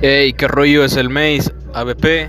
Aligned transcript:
Hey, 0.00 0.32
qué 0.32 0.48
rollo 0.48 0.84
es 0.84 0.96
el 0.96 1.08
Maze 1.08 1.52
ABP 1.74 2.28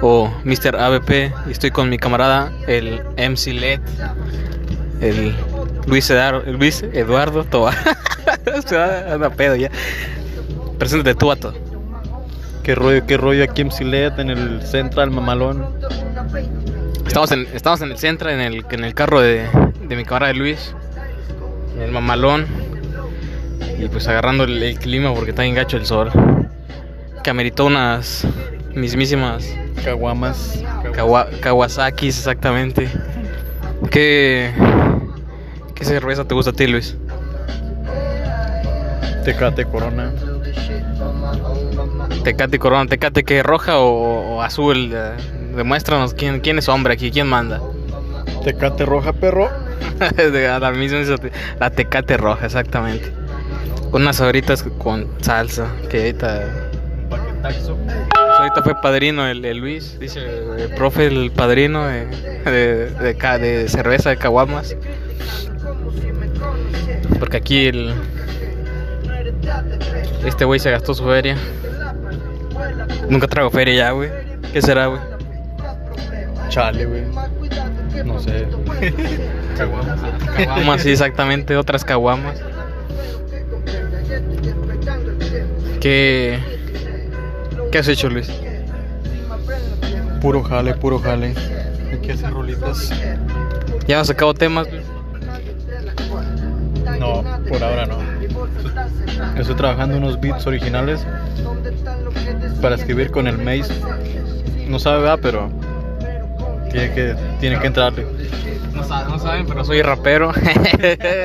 o 0.00 0.32
Mr. 0.44 0.76
ABP. 0.76 1.32
Y 1.46 1.50
estoy 1.50 1.70
con 1.70 1.88
mi 1.88 1.98
camarada, 1.98 2.52
el 2.66 3.02
MC 3.16 3.52
LED, 3.52 3.80
el 5.00 5.34
Luis, 5.86 6.08
Eduardo, 6.10 6.42
el 6.46 6.56
Luis 6.56 6.82
Eduardo 6.82 7.44
Tobar. 7.44 7.74
Se 8.66 8.76
va 8.76 9.30
pedo 9.30 9.56
ya. 9.56 9.70
Preséntate 10.78 11.14
tú. 11.14 11.32
¿Qué 12.62 12.74
rollo, 12.74 13.06
qué 13.06 13.16
rollo 13.16 13.44
aquí 13.44 13.62
en 13.62 13.70
Silet, 13.70 14.18
en 14.18 14.28
el 14.30 14.60
Central 14.62 15.10
Mamalón? 15.12 15.64
Estamos 17.06 17.30
en, 17.30 17.46
estamos 17.54 17.80
en 17.80 17.92
el 17.92 17.98
centro, 17.98 18.28
en 18.28 18.40
el, 18.40 18.64
en 18.68 18.84
el 18.84 18.92
carro 18.92 19.20
de, 19.20 19.46
de 19.88 19.96
mi 19.96 20.04
camarada 20.04 20.32
Luis, 20.32 20.74
en 21.76 21.82
el 21.82 21.92
mamalón. 21.92 22.46
Y 23.78 23.88
pues 23.88 24.06
agarrando 24.08 24.44
el, 24.44 24.62
el 24.62 24.78
clima 24.78 25.12
porque 25.14 25.30
está 25.30 25.42
bien 25.42 25.54
gacho 25.54 25.76
el 25.76 25.86
sol. 25.86 26.10
Que 27.22 27.30
ameritó 27.30 27.66
unas 27.66 28.26
mismísimas 28.74 29.48
Caguamas. 29.84 30.62
Kawa- 30.92 31.28
Kawasakis, 31.40 32.18
exactamente. 32.18 32.88
¿Qué, 33.90 34.50
¿Qué 35.74 35.84
cerveza 35.84 36.24
te 36.24 36.34
gusta 36.34 36.50
a 36.50 36.54
ti, 36.54 36.66
Luis? 36.66 36.96
Tecate 39.24 39.64
Corona. 39.64 40.12
Tecate 42.24 42.58
Corona, 42.58 42.86
Tecate 42.88 43.24
que 43.24 43.42
roja 43.42 43.78
o, 43.78 44.36
o 44.36 44.42
azul. 44.42 44.90
Eh, 44.94 45.12
Demuéstranos 45.56 46.14
quién, 46.14 46.40
quién 46.40 46.58
es 46.58 46.68
hombre 46.68 46.94
aquí, 46.94 47.10
quién 47.10 47.26
manda. 47.26 47.60
Tecate 48.44 48.84
Roja, 48.84 49.12
perro. 49.12 49.48
La 50.60 50.70
misma 50.72 50.98
la 51.58 51.70
Tecate 51.70 52.16
roja, 52.18 52.46
exactamente. 52.46 53.10
Con 53.90 54.02
unas 54.02 54.16
sabritas 54.16 54.64
con 54.78 55.06
salsa, 55.20 55.66
que 55.88 55.98
ahorita 55.98 56.44
Paquetaxo. 57.08 57.76
Ahorita 58.38 58.62
fue 58.62 58.74
padrino 58.82 59.26
el, 59.26 59.44
el 59.44 59.58
Luis, 59.58 59.98
dice 59.98 60.20
el 60.58 60.70
profe, 60.74 61.06
el 61.06 61.30
padrino 61.30 61.86
de, 61.86 62.06
de, 62.44 62.90
de 62.90 63.14
ca- 63.16 63.38
de 63.38 63.68
cerveza 63.68 64.10
de 64.10 64.16
caguamas. 64.18 64.76
Porque 67.18 67.36
aquí 67.38 67.66
el. 67.68 67.94
Este 70.26 70.44
güey 70.44 70.60
se 70.60 70.70
gastó 70.70 70.92
su 70.92 71.04
feria. 71.04 71.36
Nunca 73.08 73.26
traigo 73.28 73.50
feria 73.50 73.74
ya, 73.74 73.90
güey. 73.92 74.10
¿Qué 74.52 74.60
será, 74.60 74.86
güey? 74.86 75.00
Chale, 76.48 76.84
güey. 76.86 77.02
No 78.04 78.18
sé. 78.20 78.46
Caguamas. 79.56 80.00
Caguamas, 80.36 80.82
sí, 80.82 80.90
exactamente, 80.90 81.56
otras 81.56 81.84
caguamas. 81.84 82.42
¿Qué. 85.86 86.40
¿Qué 87.70 87.78
has 87.78 87.86
hecho, 87.86 88.10
Luis? 88.10 88.28
Puro 90.20 90.42
jale, 90.42 90.74
puro 90.74 90.98
jale. 90.98 91.32
Hay 91.92 91.98
que 92.00 92.10
hacer 92.10 92.32
rolitas. 92.32 92.90
¿Ya 93.86 94.00
has 94.00 94.08
sacado 94.08 94.34
temas? 94.34 94.66
Luis? 94.68 94.82
No, 96.98 97.22
por 97.48 97.62
ahora 97.62 97.86
no. 97.86 97.98
Estoy 99.38 99.54
trabajando 99.54 99.96
unos 99.98 100.20
beats 100.20 100.44
originales 100.48 101.06
para 102.60 102.74
escribir 102.74 103.12
con 103.12 103.28
el 103.28 103.38
Maze. 103.38 103.72
No 104.66 104.80
sabe, 104.80 105.02
¿verdad? 105.02 105.20
Pero 105.22 105.52
tiene 106.72 106.92
que, 106.94 107.14
tiene 107.38 107.60
que 107.60 107.66
entrarle. 107.68 108.04
No 108.74 108.82
saben, 108.82 109.08
no 109.08 109.18
saben, 109.20 109.46
pero 109.46 109.64
soy 109.64 109.82
rapero. 109.82 110.32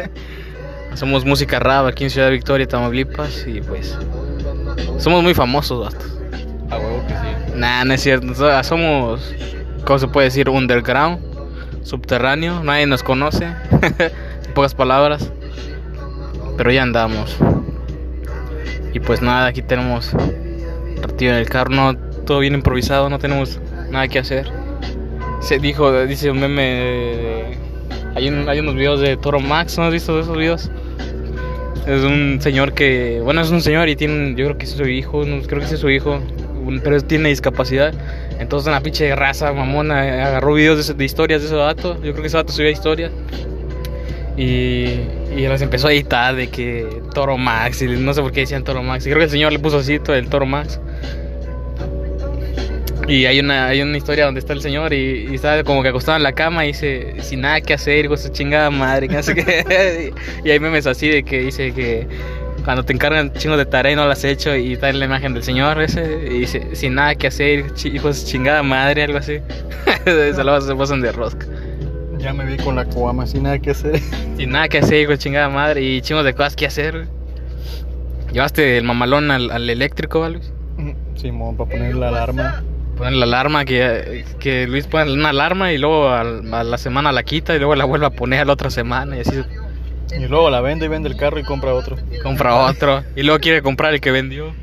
Hacemos 0.94 1.26
música 1.26 1.58
rap 1.58 1.88
aquí 1.88 2.04
en 2.04 2.12
Ciudad 2.12 2.30
Victoria, 2.30 2.67
Tamaulipas 2.67 3.48
y 3.48 3.62
pues 3.62 3.98
somos 4.97 5.23
muy 5.23 5.33
famosos, 5.33 5.86
bastos. 5.86 6.17
A 6.69 6.77
huevo 6.77 7.03
que 7.08 7.14
sí. 7.14 7.53
Nah, 7.58 7.83
no 7.83 7.94
es 7.94 8.02
cierto. 8.02 8.33
so- 8.36 8.64
Somos, 8.64 9.33
¿cómo 9.86 10.00
se 10.00 10.08
puede 10.08 10.25
decir? 10.27 10.50
Underground, 10.50 11.20
subterráneo. 11.83 12.64
Nadie 12.64 12.86
nos 12.87 13.04
conoce. 13.04 13.45
en 13.81 14.54
pocas 14.54 14.73
palabras. 14.76 15.31
Pero 16.58 16.71
ya 16.71 16.83
andamos. 16.83 17.36
Y 18.93 18.99
pues 18.99 19.21
nada, 19.21 19.48
aquí 19.48 19.61
tenemos 19.61 20.11
partido 21.02 21.33
en 21.33 21.39
el 21.39 21.49
carro. 21.49 21.71
No, 21.71 21.95
todo 22.26 22.39
bien 22.39 22.54
improvisado, 22.54 23.10
no 23.10 23.20
tenemos 23.20 23.60
nada 23.89 24.08
que 24.08 24.20
hacer. 24.20 24.52
Se 25.39 25.58
dijo, 25.60 25.92
dice 26.05 26.30
un 26.31 26.39
meme. 26.39 26.61
de- 26.61 27.58
hay, 28.15 28.27
un- 28.30 28.48
hay 28.49 28.60
unos 28.60 28.76
videos 28.76 28.99
de 28.99 29.15
Toro 29.17 29.39
Max, 29.39 29.77
¿no 29.77 29.86
has 29.86 29.92
visto 29.93 30.20
esos 30.20 30.37
videos? 30.37 30.70
Es 31.87 32.03
un 32.03 32.39
señor 32.42 32.73
que, 32.73 33.21
bueno, 33.23 33.42
es 33.42 33.49
un 33.49 33.61
señor 33.61 33.89
y 33.89 33.95
tiene, 33.95 34.36
yo 34.36 34.45
creo 34.45 34.58
que 34.58 34.65
es 34.65 34.71
su 34.71 34.87
hijo, 34.87 35.25
no, 35.25 35.42
creo 35.42 35.59
que 35.59 35.73
es 35.73 35.80
su 35.80 35.89
hijo, 35.89 36.21
pero 36.83 37.02
tiene 37.02 37.30
discapacidad. 37.30 37.93
Entonces 38.39 38.67
una 38.67 38.81
pinche 38.81 39.15
raza 39.15 39.52
mamona 39.52 40.08
eh, 40.08 40.21
agarró 40.21 40.53
videos 40.53 40.87
de, 40.87 40.93
de 40.93 41.05
historias 41.05 41.42
de 41.42 41.47
ese 41.47 41.55
vato. 41.55 41.95
Yo 41.95 42.11
creo 42.11 42.21
que 42.21 42.27
ese 42.27 42.37
vato 42.37 42.53
subía 42.53 42.69
historias. 42.69 43.11
Y, 44.37 45.02
y 45.36 45.47
las 45.47 45.61
empezó 45.61 45.87
a 45.87 45.93
editar 45.93 46.36
de 46.36 46.47
que 46.47 47.02
Toro 47.14 47.37
Max, 47.37 47.81
y 47.81 47.87
no 47.87 48.13
sé 48.13 48.21
por 48.21 48.31
qué 48.31 48.42
decían 48.42 48.63
Toro 48.63 48.83
Max. 48.83 49.05
Y 49.05 49.09
creo 49.09 49.19
que 49.19 49.25
el 49.25 49.31
señor 49.31 49.52
le 49.52 49.59
puso 49.59 49.77
así 49.77 49.99
todo 49.99 50.15
el 50.15 50.27
Toro 50.30 50.45
Max. 50.45 50.80
Y 53.08 53.26
hay 53.26 53.39
una, 53.39 53.67
hay 53.67 53.82
una 53.82 53.98
historia 53.98 54.26
donde 54.26 54.39
está 54.39 54.54
el 54.54 54.62
señor 54.62 54.94
y, 54.94 55.28
y 55.32 55.36
está 55.36 55.64
como 55.64 55.82
que 55.84 55.89
acostado 55.89 56.17
en 56.17 56.23
la 56.23 56.34
cama 56.34 56.66
y 56.66 56.67
dice, 56.67 57.16
sin 57.22 57.42
nada 57.42 57.60
que 57.62 57.73
hacer, 57.73 58.08
con 58.08 58.17
su 58.17 58.30
chingada 58.30 58.70
madre, 58.70 59.08
que 59.08 60.14
y 60.45 60.50
hay 60.50 60.60
memes 60.60 60.88
así 60.88 61.10
de 61.10 61.23
que 61.23 61.40
dice 61.40 61.73
que 61.73 62.08
cuando 62.64 62.84
te 62.84 62.94
encargan 62.94 63.34
chingos 63.34 63.58
de 63.58 63.66
tarea 63.66 63.94
y 63.94 63.95
no 63.95 64.08
las 64.08 64.20
has 64.20 64.26
hecho 64.26 64.56
y 64.56 64.73
está 64.73 64.90
en 64.90 65.00
la 65.00 65.06
imagen 65.06 65.34
del 65.34 65.44
señor 65.44 65.82
ese 65.82 66.28
y 66.30 66.40
dice, 66.40 66.76
sin 66.76 66.95
nada 66.95 67.16
que 67.16 67.28
hacer, 67.28 67.66
hijo 67.84 68.08
de 68.08 68.14
su 68.14 68.26
chingada 68.28 68.64
madre, 68.64 69.04
algo 69.04 69.17
así. 69.17 69.40
se 70.06 70.44
lo 70.44 70.61
se 70.61 70.76
pasan 70.76 71.02
de 71.02 71.11
rosca. 71.11 71.48
Ya 72.17 72.34
me 72.34 72.45
vi 72.45 72.58
con 72.58 72.76
la 72.76 72.86
coama 72.86 73.26
sin 73.26 73.44
nada 73.44 73.58
que 73.58 73.72
hacer. 73.72 74.00
Sin 74.38 74.52
nada 74.52 74.67
que 74.70 74.80
hacer, 74.80 75.02
hijo 75.02 75.11
de 75.11 75.17
chingada 75.17 75.50
madre 75.50 75.82
y 75.82 76.02
chingos 76.02 76.23
de 76.23 76.34
cosas 76.34 76.56
que 76.56 76.66
hacer. 76.66 77.08
Llevaste 78.32 78.78
el 78.78 78.84
mamalón 78.84 79.30
al, 79.30 79.52
al 79.52 79.70
eléctrico, 79.70 80.20
¿va, 80.20 80.30
Luis? 80.30 80.52
Simón, 81.16 81.58
para 81.58 81.70
poner 81.70 81.95
la 81.95 82.08
alarma. 82.10 82.64
Ponen 83.02 83.20
la 83.20 83.26
alarma, 83.26 83.66
que, 83.66 84.26
que 84.39 84.67
Luis 84.67 84.86
pone 84.86 85.12
una 85.12 85.30
alarma 85.30 85.73
y 85.73 85.80
luego 85.80 86.10
al- 86.12 86.54
a 86.54 86.64
la 86.64 86.78
semana 86.78 87.12
la 87.12 87.23
quita 87.23 87.56
y 87.56 87.58
luego 87.58 87.76
la 87.76 87.86
vuelve 87.86 88.06
a 88.06 88.12
poner 88.12 88.42
a 88.42 88.45
la 88.45 88.54
otra 88.54 88.70
semana 88.70 89.17
y 89.17 89.22
así 89.22 89.42
Y 90.16 90.28
luego 90.28 90.52
la 90.52 90.62
vende 90.62 90.86
y 90.86 90.88
vende 90.88 91.10
el 91.10 91.17
carro 91.17 91.40
y 91.40 91.44
compra 91.44 91.73
otro. 91.73 91.98
compra 92.22 92.54
otro 92.56 93.04
y 93.16 93.23
luego 93.23 93.40
quiere 93.40 93.64
comprar 93.64 93.94
el 93.95 94.02
que 94.02 94.11
vendió. 94.11 94.54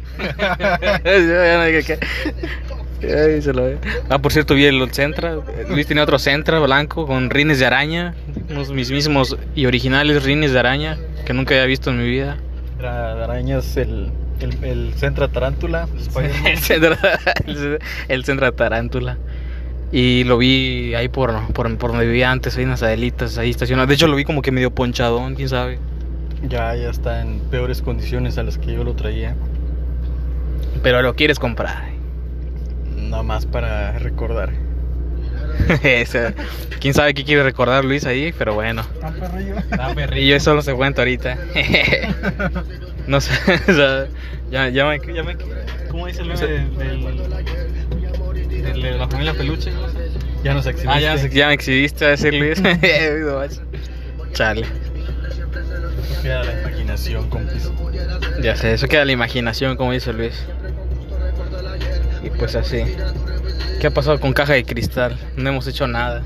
Ay, 3.00 3.43
se 3.43 3.53
lo 3.53 3.65
ve. 3.65 3.78
Ah, 4.09 4.19
por 4.19 4.32
cierto, 4.32 4.54
vi 4.54 4.65
el 4.66 4.88
Centra. 4.93 5.37
Luis 5.69 5.87
tenía 5.87 6.03
otro 6.03 6.19
Centra 6.19 6.59
blanco 6.60 7.06
con 7.06 7.31
rines 7.31 7.59
de 7.60 7.66
araña, 7.66 8.15
unos 8.50 8.71
mismísimos 8.72 9.37
y 9.54 9.66
originales 9.66 10.25
rines 10.25 10.53
de 10.53 10.59
araña 10.59 10.97
que 11.25 11.32
nunca 11.32 11.54
había 11.54 11.66
visto 11.66 11.91
en 11.91 11.98
mi 12.03 12.09
vida. 12.09 12.37
Arañas, 12.81 13.77
el, 13.77 14.10
el, 14.41 14.65
el 14.65 14.94
Centra 14.94 15.28
Tarántula. 15.28 15.88
El 16.44 16.59
centro, 16.59 16.97
el, 17.47 17.78
el 18.09 18.25
centro 18.25 18.47
de 18.47 18.53
Tarántula. 18.53 19.19
Y 19.91 20.25
lo 20.25 20.37
vi 20.37 20.94
ahí 20.94 21.09
por, 21.09 21.47
por, 21.53 21.75
por 21.78 21.91
donde 21.91 22.06
vivía 22.06 22.31
antes, 22.31 22.56
ahí 22.56 22.65
en 22.65 22.71
las 22.71 22.82
Adelitas, 22.82 23.38
ahí 23.38 23.50
estacionado. 23.50 23.87
De 23.87 23.94
hecho, 23.94 24.06
lo 24.06 24.16
vi 24.16 24.25
como 24.25 24.43
que 24.43 24.53
medio 24.53 24.71
ponchadón, 24.71 25.34
quién 25.34 25.48
sabe. 25.48 25.78
Ya, 26.47 26.75
ya 26.77 26.91
está 26.91 27.22
en 27.22 27.41
peores 27.50 27.81
condiciones 27.82 28.37
a 28.38 28.43
las 28.43 28.59
que 28.59 28.75
yo 28.75 28.84
lo 28.84 28.94
traía. 28.94 29.34
Pero 30.82 31.03
lo 31.03 31.15
quieres 31.15 31.38
comprar. 31.38 31.88
Nada 32.97 33.22
más 33.22 33.47
para 33.47 33.98
recordar. 33.98 34.50
Quién 36.81 36.94
sabe 36.94 37.15
qué 37.15 37.25
quiere 37.25 37.43
recordar 37.43 37.84
Luis 37.84 38.04
ahí, 38.04 38.32
pero 38.37 38.54
bueno. 38.54 38.82
Ah, 39.03 39.10
perrillo. 39.19 39.56
Ah, 39.72 39.93
perrillo, 39.94 40.37
eso 40.37 40.54
no 40.54 40.62
se 40.62 40.72
cuenta 40.75 41.03
ahorita. 41.03 41.37
no 43.08 43.20
sé, 43.20 43.32
o 43.69 43.72
sea, 43.74 44.06
ya, 44.50 44.68
ya 44.68 44.86
me, 44.86 45.00
ya 45.15 45.22
me. 45.24 45.36
¿Cómo 45.91 46.06
dice 46.06 46.21
el 46.22 46.28
meme 46.28 46.41
del, 46.47 46.74
del- 46.77 48.62
del- 48.62 48.83
de 48.83 48.92
la 48.98 49.09
familia 49.09 49.34
Peluche? 49.34 49.72
Ya 50.44 50.54
nos 50.54 50.66
exhibiste. 50.66 50.97
Ah, 50.97 51.00
ya, 51.00 51.16
ya 51.28 51.48
me 51.48 51.54
exhibiste 51.54 52.04
a 52.04 52.09
decir 52.10 52.33
Luis. 52.34 52.62
Chale. 54.33 54.65
Queda 56.22 56.44
la 56.44 56.60
imaginación, 56.60 57.28
compis. 57.28 57.71
Ya 58.42 58.54
sé, 58.56 58.72
eso 58.74 58.86
queda 58.88 59.04
la 59.04 59.12
imaginación, 59.12 59.77
como 59.77 59.92
dice 59.92 60.12
Luis. 60.12 60.44
Y 62.22 62.30
pues 62.30 62.54
así. 62.54 62.84
¿Qué 63.80 63.86
ha 63.86 63.91
pasado 63.91 64.18
con 64.21 64.33
Caja 64.33 64.53
de 64.54 64.65
Cristal? 64.65 65.16
No 65.36 65.48
hemos 65.50 65.66
hecho 65.66 65.86
nada. 65.86 66.22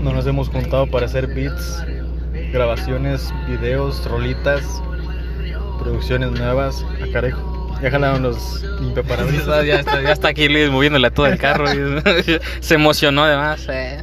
No 0.00 0.12
nos 0.12 0.26
hemos 0.26 0.48
juntado 0.48 0.86
para 0.88 1.06
hacer 1.06 1.26
beats, 1.28 1.82
grabaciones, 2.52 3.32
videos, 3.48 4.04
rolitas, 4.04 4.62
producciones 5.78 6.30
nuevas. 6.32 6.84
A 7.02 7.12
carejo. 7.12 7.76
Ya 7.82 7.90
jalaron 7.90 8.22
los 8.22 8.62
limpiaparabrisas. 8.80 9.46
ya, 9.66 9.78
está, 9.80 10.02
ya 10.02 10.12
está 10.12 10.28
aquí 10.28 10.48
Luis 10.48 10.70
moviéndole 10.70 11.06
a 11.06 11.10
todo 11.10 11.26
el 11.26 11.38
carro. 11.38 11.66
Se 12.60 12.74
emocionó 12.74 13.24
además. 13.24 13.66
eh. 13.70 14.02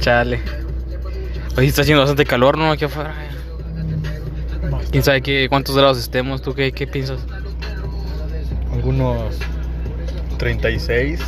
Chale. 0.00 0.40
Hoy 1.56 1.66
está 1.68 1.82
haciendo 1.82 2.00
bastante 2.02 2.24
calor, 2.24 2.58
¿no? 2.58 2.70
Aquí 2.72 2.84
afuera. 2.84 3.14
quién 4.90 5.02
sabe 5.04 5.22
qué, 5.22 5.46
cuántos 5.48 5.76
grados 5.76 5.98
estemos. 5.98 6.42
¿Tú 6.42 6.52
qué, 6.54 6.72
qué 6.72 6.86
piensas? 6.86 7.20
Algunos 8.72 9.36
36. 10.38 11.20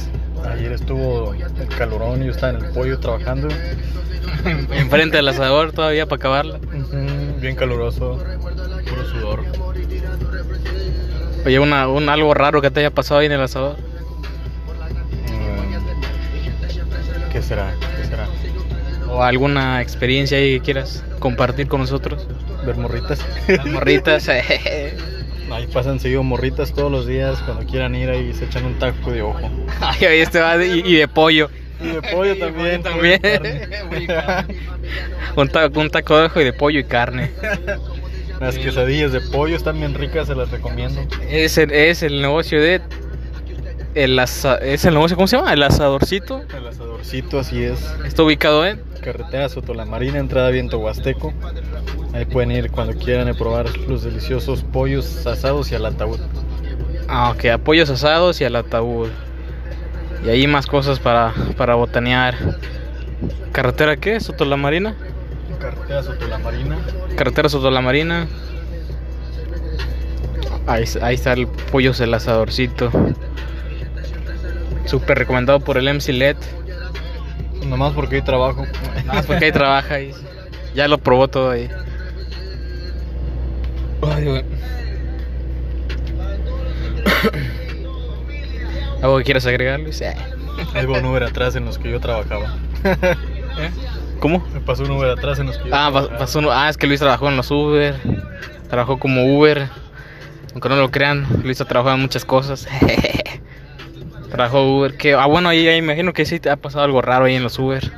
Ayer 0.44 0.73
estuvo 0.73 1.32
el 1.35 1.69
calorón 1.79 2.23
y 2.23 2.27
yo 2.27 2.32
estaba 2.32 2.59
en 2.59 2.65
el 2.65 2.71
pollo 2.73 2.99
trabajando. 2.99 3.49
Enfrente 4.44 5.17
del 5.17 5.29
asador 5.29 5.73
todavía 5.73 6.06
para 6.06 6.17
acabarla. 6.17 6.56
Ujú, 6.59 6.97
Bien 7.41 7.55
caluroso, 7.55 8.19
puro 8.88 9.05
sudor. 9.11 9.44
Oye, 11.44 11.59
una, 11.61 11.87
un, 11.88 12.09
algo 12.09 12.35
raro 12.35 12.61
que 12.61 12.71
te 12.71 12.81
haya 12.81 12.91
pasado 12.91 13.21
ahí 13.21 13.27
en 13.27 13.33
el 13.33 13.41
asador. 13.41 13.77
Mm, 15.29 15.73
¿Qué 17.33 17.43
será? 17.43 17.73
¿Qué 18.00 18.05
será? 18.09 18.27
O 19.09 19.23
alguna 19.23 19.81
experiencia 19.83 20.38
ahí 20.38 20.59
que 20.59 20.65
quieras 20.65 21.05
compartir 21.21 21.69
con 21.69 21.81
nosotros. 21.81 22.27
Ver 22.65 22.77
morritas. 22.77 23.21
Las 23.49 23.67
morritas. 23.67 24.29
Ahí 25.49 25.69
pasan 25.73 26.00
seguido 26.00 26.25
morritas 26.25 26.73
todos 26.73 26.91
los 26.91 27.06
días. 27.06 27.39
Cuando 27.43 27.65
quieran 27.67 27.94
ir 27.94 28.11
ahí 28.11 28.32
se 28.35 28.47
echan 28.47 28.65
un 28.67 28.81
taco 28.81 29.12
de 29.12 29.23
ojo. 29.23 29.39
Ay, 29.81 30.05
ahí 30.05 30.19
este 30.19 30.41
va 30.41 30.59
de- 30.59 30.67
y, 30.67 30.81
y 30.85 30.97
de 30.97 31.06
pollo. 31.06 31.49
Y 31.81 31.87
de 31.88 32.02
pollo 32.02 32.37
también. 32.38 32.82
también. 32.82 33.20
Un, 35.37 35.49
ta- 35.49 35.69
un 35.75 35.90
taco 35.90 36.17
de 36.19 36.26
ojo 36.26 36.40
y 36.40 36.44
de 36.44 36.52
pollo 36.52 36.78
y 36.81 36.84
carne. 36.84 37.31
Las 38.40 38.56
quesadillas 38.58 39.12
de 39.12 39.20
pollo 39.20 39.56
están 39.56 39.78
bien 39.78 39.94
ricas, 39.94 40.26
se 40.28 40.34
las 40.34 40.50
recomiendo. 40.50 41.00
Es 41.28 41.58
el, 41.58 41.70
es 41.73 42.02
el 42.02 42.20
negocio 42.23 42.61
de. 42.61 42.81
El 43.94 44.19
asa- 44.19 44.56
es 44.58 44.84
el 44.84 44.94
negocio, 44.94 45.17
¿cómo 45.17 45.26
se 45.26 45.37
llama? 45.37 45.52
El 45.52 45.62
asadorcito. 45.62 46.43
El 46.56 46.67
asadorcito, 46.67 47.38
así 47.38 47.62
es. 47.64 47.79
Está 48.05 48.22
ubicado 48.22 48.67
en. 48.67 48.81
Carretera 49.02 49.49
Soto 49.49 49.72
La 49.75 49.84
Marina, 49.84 50.19
entrada 50.19 50.50
Viento 50.50 50.79
Huasteco. 50.79 51.32
Ahí 52.12 52.25
pueden 52.26 52.50
ir 52.50 52.70
cuando 52.70 52.94
quieran 52.94 53.29
a 53.29 53.34
probar 53.34 53.75
los 53.88 54.02
deliciosos 54.02 54.62
pollos 54.64 55.26
asados 55.26 55.70
y 55.72 55.75
al 55.75 55.87
ataúd. 55.87 56.19
Ah, 57.08 57.31
ok, 57.31 57.44
apoyos 57.46 57.88
asados 57.90 58.40
y 58.40 58.44
al 58.44 58.56
ataúd. 58.56 59.08
Y 60.25 60.29
ahí 60.29 60.47
más 60.47 60.67
cosas 60.67 60.99
para, 60.99 61.33
para 61.57 61.75
botanear. 61.75 62.35
¿Carretera 63.53 63.97
qué? 63.97 64.21
¿Soto 64.21 64.45
la 64.45 64.57
Marina? 64.57 64.95
Carretera 65.59 66.03
Soto 66.03 66.29
La 66.29 66.39
Marina. 66.39 66.79
Carretera 67.17 67.49
Soto 67.49 67.71
la 67.71 67.81
Marina. 67.81 68.29
Ahí, 70.67 70.85
ahí 71.01 71.15
está 71.15 71.33
el 71.33 71.47
pollo 71.47 71.93
el 71.99 72.15
asadorcito. 72.15 72.91
Súper 74.85 75.19
recomendado 75.19 75.61
por 75.61 75.79
el 75.79 75.89
MC 75.89 76.09
LED. 76.13 76.37
Nomás 77.67 77.95
porque 77.95 78.17
hay 78.17 78.23
trabajo. 78.23 78.67
Nada 79.05 79.15
más 79.15 79.27
porque 79.27 79.47
ahí 79.47 79.53
trabaja 79.53 79.95
ahí. 79.95 80.13
Ya 80.75 80.89
lo 80.89 80.99
probó 80.99 81.29
todo 81.29 81.51
ahí. 81.51 81.69
Ay, 84.03 84.25
güey. 84.25 84.45
¿Algo 89.06 89.19
que 89.19 89.25
quieras 89.25 89.47
agregar, 89.47 89.79
Luis? 89.79 90.00
Eh. 90.00 90.17
Va 90.75 90.99
un 90.99 91.05
Uber 91.05 91.23
atrás 91.23 91.55
en 91.55 91.64
los 91.64 91.79
que 91.79 91.91
yo 91.93 92.00
trabajaba. 92.00 92.56
¿Cómo? 94.19 94.44
Me 94.53 94.58
pasó 94.61 94.82
un 94.82 94.91
Uber 94.91 95.11
atrás 95.11 95.38
en 95.38 95.47
los 95.47 95.58
que 95.58 95.69
yo 95.69 95.75
Ah, 95.75 95.91
trabajaba. 95.93 96.19
pasó 96.19 96.38
uno- 96.41 96.50
ah, 96.50 96.69
es 96.69 96.76
que 96.76 96.88
Luis 96.88 96.99
trabajó 96.99 97.29
en 97.29 97.37
los 97.37 97.49
Uber. 97.53 97.94
Trabajó 98.69 98.99
como 98.99 99.25
Uber. 99.38 99.69
Aunque 100.55 100.69
no 100.69 100.75
lo 100.75 100.91
crean, 100.91 101.25
Luis 101.44 101.61
ha 101.61 101.67
trabajado 101.67 101.94
en 101.94 102.03
muchas 102.03 102.25
cosas. 102.25 102.67
Trabajó 104.31 104.62
Uber. 104.76 104.97
Que, 104.97 105.14
ah, 105.14 105.26
bueno, 105.26 105.50
ahí, 105.50 105.69
ahí 105.69 105.76
imagino 105.79 106.12
que 106.12 106.25
sí 106.26 106.41
te 106.41 106.50
ha 106.50 106.56
pasado 106.56 106.85
algo 106.85 107.00
raro 107.00 107.26
ahí 107.26 107.37
en 107.37 107.44
los 107.44 107.56
Uber. 107.61 107.93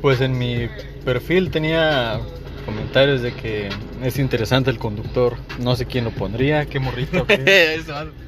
Pues 0.00 0.20
en 0.20 0.36
mi 0.36 0.68
perfil 1.04 1.52
tenía 1.52 2.18
comentarios 2.66 3.22
de 3.22 3.32
que 3.34 3.68
es 4.02 4.18
interesante 4.18 4.68
el 4.70 4.78
conductor. 4.78 5.36
No 5.60 5.76
sé 5.76 5.86
quién 5.86 6.04
lo 6.04 6.10
pondría, 6.10 6.66
qué 6.66 6.80
morrito. 6.80 7.24
qué. 7.26 7.80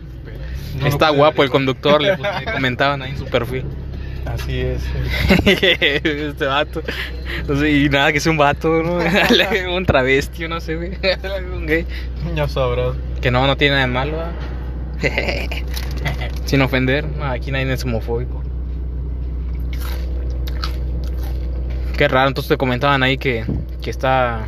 No 0.79 0.87
Está 0.87 1.11
guapo 1.11 1.43
el 1.43 1.51
conductor, 1.51 2.03
le, 2.03 2.17
le 2.17 2.53
comentaban 2.53 3.03
ahí 3.03 3.13
en 3.13 3.19
su 3.19 3.27
perfil. 3.27 3.65
Así 4.27 4.59
es. 4.59 4.83
este 5.47 6.47
vato. 6.47 6.83
No 7.47 7.57
sé, 7.57 7.71
y 7.71 7.89
nada, 7.89 8.11
que 8.11 8.19
es 8.19 8.27
un 8.27 8.37
vato, 8.37 8.83
¿no? 8.83 8.99
un 9.75 9.87
travesti, 9.87 10.49
no 10.49 10.61
sé, 10.61 10.77
un 10.77 11.67
gay. 11.67 11.87
Ya 12.35 12.49
sabrás. 12.49 12.97
Que 13.21 13.31
no, 13.31 13.47
no 13.47 13.57
tiene 13.57 13.75
nada 13.75 13.87
de 13.87 13.93
malo. 13.93 14.19
Sin 16.47 16.63
ofender, 16.63 17.07
aquí 17.23 17.51
nadie 17.51 17.73
es 17.73 17.85
homofóbico. 17.85 18.43
Qué 21.97 22.09
raro, 22.09 22.29
entonces 22.29 22.49
te 22.49 22.57
comentaban 22.57 23.03
ahí 23.03 23.19
que, 23.19 23.45
que 23.81 23.91
está. 23.91 24.47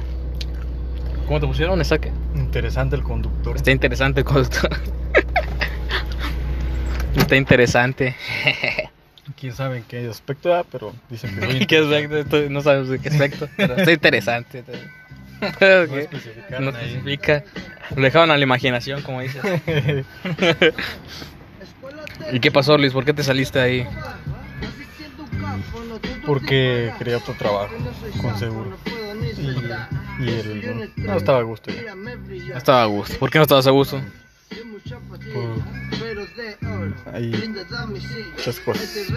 ¿Cómo 1.26 1.38
te 1.40 1.46
pusieron? 1.46 1.80
¿Está 1.80 1.98
qué? 1.98 2.10
Interesante 2.34 2.96
el 2.96 3.02
conductor. 3.02 3.56
Está 3.56 3.70
interesante 3.70 4.20
el 4.20 4.26
conductor. 4.26 4.70
Está 7.20 7.36
interesante. 7.36 8.14
Quién 9.38 9.52
sabe 9.52 9.78
en 9.78 9.84
qué 9.84 10.06
aspecto 10.08 10.50
da, 10.50 10.64
pero 10.64 10.94
dicen 11.10 11.38
que 11.38 11.46
muy 11.46 11.66
¿Qué 11.66 11.78
aspecto? 11.78 12.48
No 12.48 12.60
sabes 12.62 12.88
de 12.88 12.98
qué 12.98 13.08
aspecto, 13.08 13.48
pero 13.56 13.76
está 13.76 13.92
interesante. 13.92 14.64
No 15.38 16.60
No 16.60 16.70
especifica. 16.70 17.44
Lo 17.94 18.02
dejaban 18.02 18.30
a 18.30 18.38
la 18.38 18.42
imaginación, 18.42 19.02
como 19.02 19.20
dices. 19.20 19.42
¿Y 22.32 22.40
qué 22.40 22.50
pasó, 22.50 22.78
Luis? 22.78 22.94
¿Por 22.94 23.04
qué 23.04 23.12
te 23.12 23.22
saliste 23.22 23.60
ahí? 23.60 23.86
Porque 26.24 26.90
quería 26.98 27.18
otro 27.18 27.34
trabajo, 27.34 27.74
con 28.22 28.38
seguro. 28.38 28.78
Y, 29.36 30.24
y 30.24 30.28
el, 30.28 30.90
no 30.96 31.16
estaba 31.16 31.40
a 31.40 31.42
gusto 31.42 31.70
ya. 31.70 31.94
No 31.94 32.56
estaba 32.56 32.82
a 32.82 32.86
gusto. 32.86 33.18
¿Por 33.18 33.30
qué 33.30 33.38
no 33.38 33.42
estabas 33.42 33.66
a 33.66 33.70
gusto? 33.72 34.00
Por 35.32 36.15
ahí 37.12 37.54
muchas 38.36 38.60
cosas. 38.60 39.10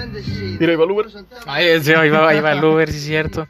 Mira, 0.60 0.71
ahí 0.71 0.75
va 0.77 0.83
el 0.86 0.92
Uber. 0.92 1.07
Ay, 1.45 1.83
sí, 1.83 1.94
ahí 1.94 2.10
va, 2.10 2.30
ahí 2.30 2.39
va 2.39 2.54
el 2.54 2.63
Uber, 2.63 2.89
sí 2.92 2.98
es 2.98 3.04
cierto. 3.04 3.48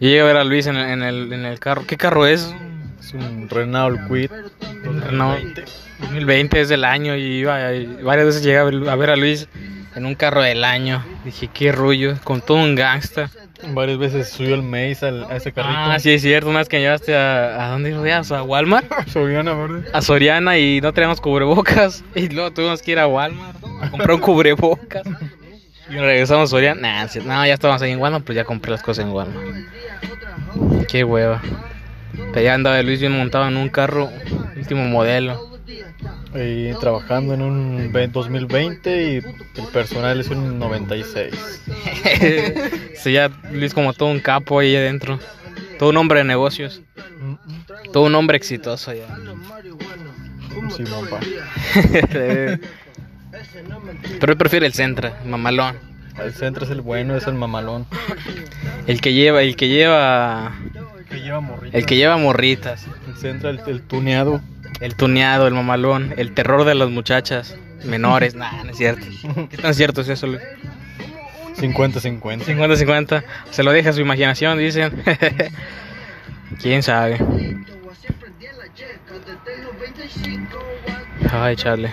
Y 0.00 0.06
llegué 0.06 0.20
a 0.20 0.24
ver 0.24 0.36
a 0.36 0.44
Luis 0.44 0.66
en 0.66 0.76
el, 0.76 0.90
en 0.90 1.02
el, 1.02 1.32
en 1.32 1.44
el 1.44 1.58
carro. 1.58 1.84
¿Qué 1.86 1.96
carro 1.96 2.26
es? 2.26 2.54
Es 3.00 3.12
un 3.14 3.48
Renault 3.48 4.08
Quid. 4.08 4.30
No, 5.12 5.36
2020 6.00 6.60
es 6.60 6.68
del 6.68 6.84
año 6.84 7.16
y 7.16 7.22
iba, 7.22 7.72
y 7.72 7.86
varias 8.02 8.26
veces 8.26 8.42
llegué 8.42 8.58
a 8.58 8.64
ver, 8.64 8.88
a 8.88 8.96
ver 8.96 9.10
a 9.10 9.16
Luis 9.16 9.48
en 9.94 10.06
un 10.06 10.14
carro 10.14 10.42
del 10.42 10.64
año. 10.64 11.04
Dije, 11.24 11.48
qué 11.52 11.72
rollo, 11.72 12.18
con 12.22 12.40
todo 12.40 12.58
un 12.58 12.74
gangsta. 12.74 13.30
Varias 13.68 13.98
veces 13.98 14.28
subió 14.28 14.54
el 14.54 14.62
Maze 14.62 15.06
al- 15.06 15.24
a 15.30 15.36
ese 15.36 15.50
carrito. 15.52 15.74
Ah, 15.78 15.98
sí 15.98 16.10
es 16.12 16.22
cierto, 16.22 16.50
una 16.50 16.58
vez 16.60 16.68
que 16.68 16.78
llevaste 16.80 17.16
a... 17.16 17.66
¿A 17.66 17.70
dónde 17.70 17.90
ibas? 17.90 18.30
¿A 18.32 18.42
Walmart? 18.42 18.86
Soriana 19.08 19.54
Verde. 19.54 19.88
A 19.92 20.02
Soriana 20.02 20.58
y 20.58 20.80
no 20.80 20.92
teníamos 20.92 21.20
cubrebocas. 21.20 22.04
Y 22.14 22.28
luego 22.28 22.52
tuvimos 22.52 22.82
que 22.82 22.92
ir 22.92 22.98
a 22.98 23.06
Walmart 23.06 23.56
a 23.82 23.90
comprar 23.90 24.12
un 24.12 24.20
cubrebocas. 24.20 25.02
Y 25.88 25.94
regresamos 25.94 26.44
a 26.44 26.50
Soriana. 26.50 27.02
Nah, 27.02 27.08
sí, 27.08 27.20
no, 27.24 27.46
ya 27.46 27.54
estábamos 27.54 27.80
ahí 27.80 27.92
en 27.92 28.00
Walmart, 28.00 28.24
pues 28.24 28.34
ya 28.34 28.44
compré 28.44 28.72
las 28.72 28.82
cosas 28.82 29.04
en 29.06 29.12
Walmart. 29.12 29.46
Qué 30.88 31.04
hueva. 31.04 31.40
Pero 32.32 32.40
ya 32.44 32.54
andaba 32.54 32.82
Luis 32.82 32.98
bien 33.00 33.12
montado 33.12 33.46
en 33.46 33.56
un 33.56 33.68
carro, 33.68 34.10
último 34.56 34.84
modelo. 34.84 35.55
Ahí 36.34 36.74
trabajando 36.80 37.34
en 37.34 37.42
un 37.42 37.90
ve- 37.92 38.08
2020 38.08 39.12
y 39.12 39.16
el 39.60 39.66
personal 39.72 40.20
es 40.20 40.28
un 40.28 40.58
96. 40.58 41.32
sí, 42.96 43.12
ya 43.12 43.30
Luis 43.52 43.72
como 43.72 43.92
todo 43.94 44.10
un 44.10 44.20
capo 44.20 44.58
ahí 44.58 44.76
adentro. 44.76 45.18
Todo 45.78 45.90
un 45.90 45.96
hombre 45.96 46.18
de 46.20 46.24
negocios. 46.24 46.82
Todo 47.92 48.04
un 48.04 48.14
hombre 48.14 48.36
exitoso 48.36 48.92
ya. 48.92 49.06
Sí. 50.76 50.84
Pero 54.20 54.32
él 54.32 54.38
prefiere 54.38 54.66
el 54.66 54.72
Centra, 54.72 55.18
el 55.22 55.28
mamalón. 55.30 55.76
El 56.22 56.32
centro 56.32 56.64
es 56.64 56.70
el 56.70 56.80
bueno, 56.80 57.14
es 57.16 57.26
el 57.26 57.34
mamalón. 57.34 57.86
El 58.86 59.00
que 59.02 59.12
lleva, 59.12 59.42
el 59.42 59.54
que 59.54 59.68
lleva, 59.68 60.54
Que 61.10 61.20
lleva 61.20 61.40
morrito. 61.40 61.76
el 61.76 61.84
que 61.86 61.96
lleva 61.96 62.16
morritas. 62.16 62.86
El 63.08 63.16
centro, 63.16 63.50
el, 63.50 63.60
el 63.66 63.82
tuneado. 63.82 64.40
El 64.80 64.94
tuneado, 64.94 65.46
el 65.46 65.54
mamalón, 65.54 66.14
el 66.16 66.32
terror 66.32 66.64
de 66.64 66.74
las 66.74 66.90
muchachas 66.90 67.56
menores. 67.84 68.34
Nah, 68.34 68.64
no 68.64 68.70
es 68.70 68.76
cierto. 68.76 69.06
¿Qué 69.50 69.56
tan 69.56 69.74
cierto 69.74 70.02
es 70.02 70.08
eso, 70.08 70.26
Luis? 70.26 70.42
50-50. 71.56 72.44
50-50. 72.44 73.24
Se 73.50 73.62
lo 73.62 73.72
deja 73.72 73.90
a 73.90 73.92
su 73.92 74.00
imaginación, 74.00 74.58
dicen. 74.58 75.02
¿Quién 76.60 76.82
sabe? 76.82 77.18
Ay, 81.32 81.56
chale. 81.56 81.90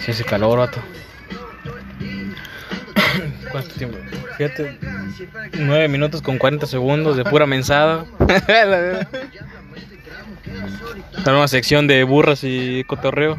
Si 0.00 0.10
hace 0.10 0.24
calor, 0.24 0.58
vato. 0.58 0.80
¿Cuánto 3.52 3.74
tiempo? 3.74 3.98
Fíjate. 4.36 4.78
9 5.58 5.88
minutos 5.88 6.22
con 6.22 6.38
40 6.38 6.66
segundos 6.66 7.16
de 7.16 7.24
pura 7.24 7.46
mensada. 7.46 8.04
La 11.26 11.32
nueva 11.32 11.48
sección 11.48 11.88
de 11.88 12.04
burras 12.04 12.44
y 12.44 12.84
cotorreo. 12.84 13.36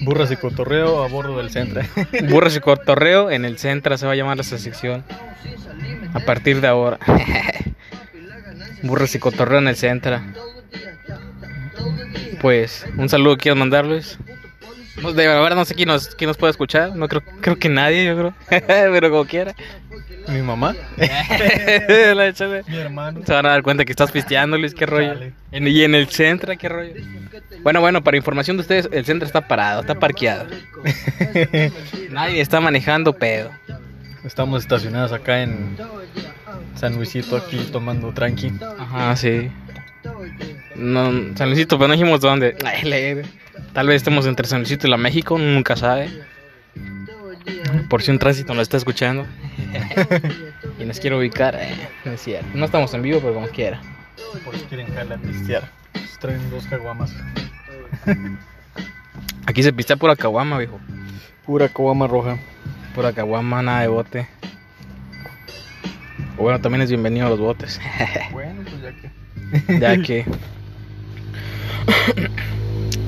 Burras 0.00 0.30
y 0.30 0.36
cotorreo 0.36 1.04
a 1.04 1.08
bordo 1.08 1.36
del 1.36 1.50
centro. 1.50 1.82
Burras 2.30 2.56
y 2.56 2.60
cotorreo 2.60 3.30
en 3.30 3.44
el 3.44 3.58
centro 3.58 3.98
se 3.98 4.06
va 4.06 4.12
a 4.12 4.14
llamar 4.14 4.40
esa 4.40 4.56
sección. 4.56 5.04
A 6.14 6.20
partir 6.20 6.62
de 6.62 6.68
ahora. 6.68 6.98
Burros 8.82 9.14
y 9.14 9.18
cotorreo 9.18 9.58
en 9.58 9.68
el 9.68 9.76
centro. 9.76 10.18
Pues, 12.40 12.86
un 12.96 13.10
saludo 13.10 13.36
quiero 13.36 13.56
mandarles. 13.56 14.18
No, 15.02 15.12
de 15.12 15.26
verdad 15.26 15.54
no 15.54 15.66
sé 15.66 15.74
quién 15.74 15.88
nos, 15.88 16.14
quién 16.14 16.28
nos 16.28 16.38
puede 16.38 16.52
escuchar. 16.52 16.96
No 16.96 17.06
creo, 17.06 17.22
creo 17.42 17.58
que 17.58 17.68
nadie, 17.68 18.06
yo 18.06 18.16
creo. 18.16 18.34
Pero 18.66 19.10
como 19.10 19.26
quiera. 19.26 19.54
Mi 20.28 20.42
mamá. 20.42 20.74
Mi 20.96 22.76
hermano. 22.76 23.20
Se 23.24 23.32
van 23.32 23.46
a 23.46 23.50
dar 23.50 23.62
cuenta 23.62 23.84
que 23.84 23.92
estás 23.92 24.10
pisteando, 24.10 24.56
Luis, 24.58 24.74
qué 24.74 24.86
rollo. 24.86 25.14
En- 25.50 25.66
y 25.68 25.82
en 25.82 25.94
el 25.94 26.08
centro, 26.08 26.52
qué 26.56 26.68
rollo. 26.68 26.92
Bueno, 27.62 27.80
bueno, 27.80 28.02
para 28.02 28.16
información 28.16 28.56
de 28.56 28.62
ustedes, 28.62 28.88
el 28.92 29.04
centro 29.04 29.26
está 29.26 29.46
parado, 29.48 29.80
está 29.82 29.94
parqueado. 29.96 30.46
Nadie 32.10 32.40
está 32.40 32.60
manejando 32.60 33.12
pedo. 33.14 33.50
Estamos 34.24 34.62
estacionados 34.62 35.12
acá 35.12 35.42
en 35.42 35.76
San 36.76 36.94
Luisito, 36.96 37.36
aquí 37.36 37.56
tomando 37.72 38.12
tranqui. 38.12 38.52
Ajá, 38.78 39.16
sí. 39.16 39.50
No, 40.76 41.12
San 41.36 41.48
Luisito, 41.48 41.76
pero 41.78 41.88
no 41.88 41.94
dijimos 41.94 42.20
dónde. 42.20 42.56
Tal 43.72 43.86
vez 43.86 43.96
estemos 43.96 44.26
entre 44.26 44.46
San 44.46 44.60
Luisito 44.60 44.86
y 44.86 44.90
la 44.90 44.96
México, 44.96 45.38
nunca 45.38 45.76
sabe. 45.76 46.10
Por 47.88 48.02
si 48.02 48.10
un 48.10 48.18
tránsito 48.18 48.54
nos 48.54 48.62
está 48.62 48.76
escuchando. 48.76 49.26
y 50.78 50.84
nos 50.84 51.00
quiere 51.00 51.16
ubicar, 51.16 51.56
eh, 51.60 51.74
no 52.04 52.12
es 52.12 52.20
cierto. 52.20 52.46
No 52.54 52.64
estamos 52.64 52.92
en 52.94 53.02
vivo, 53.02 53.20
pero 53.20 53.34
como 53.34 53.48
quiera. 53.48 53.80
Por 54.44 54.56
si 54.56 54.64
quieren 54.64 54.92
jalar 54.94 55.20
pistear. 55.20 55.70
Pues 55.92 56.18
traen 56.18 56.50
dos 56.50 56.66
caguamas. 56.66 57.14
Aquí 59.46 59.62
se 59.62 59.72
pistea 59.72 59.96
pura 59.96 60.16
caguama, 60.16 60.58
viejo. 60.58 60.78
Pura 61.44 61.68
caguama 61.68 62.06
roja. 62.06 62.38
Pura 62.94 63.12
caguama, 63.12 63.62
nada 63.62 63.80
de 63.80 63.88
bote. 63.88 64.28
O 66.38 66.42
bueno, 66.42 66.60
también 66.60 66.82
es 66.82 66.90
bienvenido 66.90 67.26
a 67.26 67.30
los 67.30 67.40
botes. 67.40 67.80
Bueno, 68.32 68.62
pues 68.62 68.82
ya 68.82 68.92
que. 68.92 69.78
ya 69.78 70.02
que. 70.02 70.24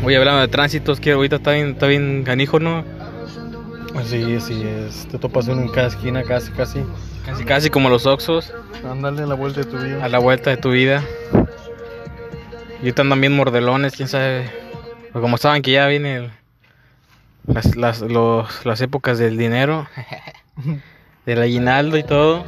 Voy 0.03 0.15
hablando 0.15 0.43
de 0.43 0.49
tránsitos, 0.49 1.01
que 1.01 1.13
ahorita 1.13 1.37
está 1.37 1.53
bien, 1.53 1.71
está 1.71 1.87
bien 1.87 2.25
canijo, 2.25 2.61
¿no? 2.61 2.85
Así, 3.97 4.35
así 4.35 4.63
es. 4.67 5.07
Te 5.09 5.19
topas 5.19 5.47
uno 5.49 5.63
en 5.63 5.69
cada 5.69 5.87
esquina, 5.89 6.23
casi, 6.25 6.51
casi. 6.53 6.83
Casi, 7.25 7.45
casi 7.45 7.71
como 7.71 7.89
los 7.89 8.05
Oxos, 8.07 8.53
Ándale 8.89 9.23
a 9.23 9.27
la 9.27 9.35
vuelta 9.35 9.61
de 9.61 9.67
tu 9.67 9.79
vida. 9.79 10.05
a 10.05 10.09
la 10.09 10.19
vuelta 10.19 10.51
de 10.51 10.57
tu 10.59 10.71
vida. 10.73 11.03
Y 12.81 12.87
ahorita 12.89 13.03
andan 13.03 13.21
bien 13.21 13.35
mordelones, 13.35 13.95
quién 13.97 14.09
sabe. 14.09 14.51
Pero 15.09 15.21
como 15.23 15.39
saben 15.39 15.63
que 15.63 15.71
ya 15.71 15.87
vienen 15.87 16.31
las, 17.47 17.77
las, 17.77 18.01
los- 18.03 18.67
las 18.67 18.81
épocas 18.83 19.17
del 19.19 19.39
dinero, 19.39 19.87
del 21.27 21.41
aguinaldo 21.41 21.97
y 21.97 22.03
todo. 22.03 22.45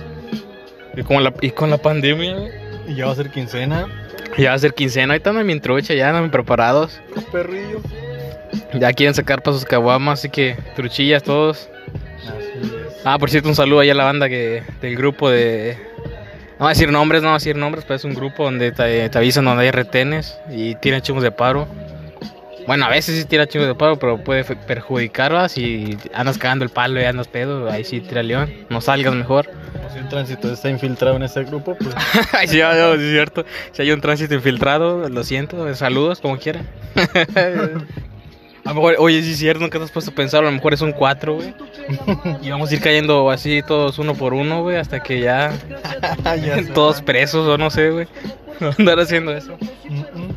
Y, 0.95 1.03
como 1.05 1.21
la, 1.21 1.33
y 1.41 1.50
con 1.50 1.71
la 1.71 1.79
pandemia, 1.79 2.37
Y 2.88 2.97
ya 2.97 3.07
va 3.07 3.12
a 3.12 3.15
ser 3.17 3.31
quincena. 3.31 3.87
ya 4.37 4.50
va 4.50 4.57
a 4.57 4.59
ser 4.59 4.75
quincena. 4.75 5.15
Ahorita 5.15 5.31
andan 5.31 5.47
bien 5.47 5.61
trucha, 5.61 5.95
ya 5.95 6.09
andan 6.11 6.31
preparados. 6.31 7.00
Perrillo. 7.33 7.81
Ya 8.78 8.92
quieren 8.92 9.14
sacar 9.14 9.42
para 9.42 9.56
sus 9.56 9.64
caguamas, 9.64 10.21
así 10.21 10.28
que 10.28 10.56
truchillas 10.75 11.23
todos. 11.23 11.68
Ah, 13.04 13.18
por 13.18 13.30
cierto, 13.30 13.49
un 13.49 13.54
saludo 13.54 13.80
ahí 13.80 13.90
a 13.90 13.95
la 13.95 14.04
banda 14.04 14.28
que 14.28 14.62
del 14.80 14.97
grupo 14.97 15.30
de. 15.30 15.76
No 16.59 16.61
voy 16.64 16.66
a 16.66 16.71
decir 16.71 16.90
nombres, 16.90 17.23
no 17.23 17.28
voy 17.28 17.35
a 17.35 17.38
decir 17.38 17.56
nombres, 17.56 17.85
pero 17.85 17.97
es 17.97 18.04
un 18.04 18.14
grupo 18.14 18.45
donde 18.45 18.73
te, 18.73 19.09
te 19.09 19.18
avisan 19.18 19.45
donde 19.45 19.64
hay 19.64 19.71
retenes 19.71 20.38
y 20.50 20.75
tiran 20.76 21.02
chingos 21.02 21.23
de 21.23 21.30
paro. 21.30 21.68
Bueno, 22.66 22.85
a 22.87 22.88
veces 22.88 23.16
sí 23.16 23.25
tira 23.26 23.47
chingos 23.47 23.68
de 23.68 23.75
paro, 23.76 23.97
pero 23.99 24.18
puede 24.25 24.42
fe- 24.42 24.56
perjudicar, 24.56 25.33
¿va? 25.33 25.49
Si 25.49 25.97
andas 26.12 26.37
cagando 26.37 26.64
el 26.64 26.71
palo 26.71 27.00
y 27.00 27.04
andas 27.04 27.28
pedo, 27.28 27.71
ahí 27.71 27.85
sí 27.85 28.00
tira 28.00 28.23
león. 28.25 28.52
No 28.71 28.80
salgas 28.80 29.14
mejor. 29.14 29.49
Como 29.73 29.88
si 29.92 29.99
el 29.99 30.09
tránsito 30.09 30.52
está 30.52 30.68
infiltrado 30.68 31.14
en 31.16 31.23
ese 31.23 31.45
grupo, 31.45 31.76
pues 31.78 31.95
sí, 32.50 32.59
no, 32.61 32.97
sí 32.97 33.04
es 33.04 33.11
cierto. 33.12 33.45
Si 33.71 33.83
hay 33.83 33.92
un 33.92 34.00
tránsito 34.00 34.35
infiltrado, 34.35 35.09
lo 35.09 35.23
siento, 35.23 35.73
saludos, 35.76 36.21
como 36.21 36.38
quiera. 36.38 36.62
A 38.66 38.70
lo 38.70 38.75
mejor, 38.75 38.96
oye, 38.99 39.23
sí 39.23 39.32
es 39.32 39.38
cierto, 39.38 39.61
nunca 39.62 39.78
te 39.78 39.85
has 39.85 39.90
puesto 39.90 40.11
a 40.11 40.14
pensar, 40.14 40.42
a 40.42 40.46
lo 40.46 40.52
mejor 40.52 40.75
es 40.75 40.80
un 40.80 40.92
4, 40.92 41.35
güey. 41.35 41.54
Y 42.42 42.50
vamos 42.50 42.70
a 42.70 42.75
ir 42.75 42.80
cayendo 42.80 43.30
así 43.30 43.62
todos 43.66 43.99
uno 43.99 44.14
por 44.14 44.35
uno, 44.35 44.62
güey, 44.62 44.76
hasta 44.76 45.00
que 45.00 45.20
ya 45.20 45.52
ya 46.25 46.56
sé. 46.56 46.64
todos 46.75 47.00
presos 47.02 47.46
o 47.49 47.56
no 47.58 47.70
sé, 47.70 47.90
güey. 47.90 48.08
Andar 48.78 48.99
haciendo 49.00 49.32
eso. 49.37 49.56
Mm, 49.88 49.99
mm. 50.00 50.37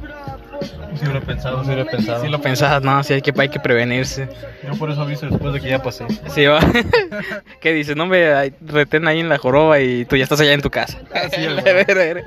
Sí 1.00 1.05
lo 1.05 1.17
he 1.17 1.21
pensado, 1.21 1.63
sí 1.63 1.71
lo 1.71 1.81
he 1.81 1.86
pensado. 1.86 2.21
Si 2.24 2.27
lo 2.29 2.41
pensabas, 2.41 2.83
no, 2.83 3.01
sí 3.03 3.13
hay 3.13 3.21
que, 3.21 3.33
hay 3.38 3.48
que 3.48 3.59
prevenirse. 3.59 4.27
Yo 4.67 4.74
por 4.77 4.91
eso 4.91 5.01
aviso 5.01 5.27
después 5.27 5.53
de 5.53 5.62
que 5.62 5.69
ya 5.69 5.81
pasé. 5.81 6.05
Sí, 6.33 6.45
va. 6.45 6.59
¿Qué 7.62 7.71
dices? 7.74 7.95
No 7.95 8.05
me 8.05 8.51
retén 8.65 9.07
ahí 9.07 9.21
en 9.21 9.29
la 9.29 9.38
joroba 9.38 9.79
y 9.79 10.03
tú 10.05 10.17
ya 10.17 10.24
estás 10.24 10.41
allá 10.41 10.51
en 10.53 10.62
tu 10.62 10.69
casa. 10.69 10.98
Sí, 11.33 11.45
A 11.45 11.53
güey. 11.53 11.63
ver, 11.63 11.91
a 11.91 11.93
ver. 11.93 12.24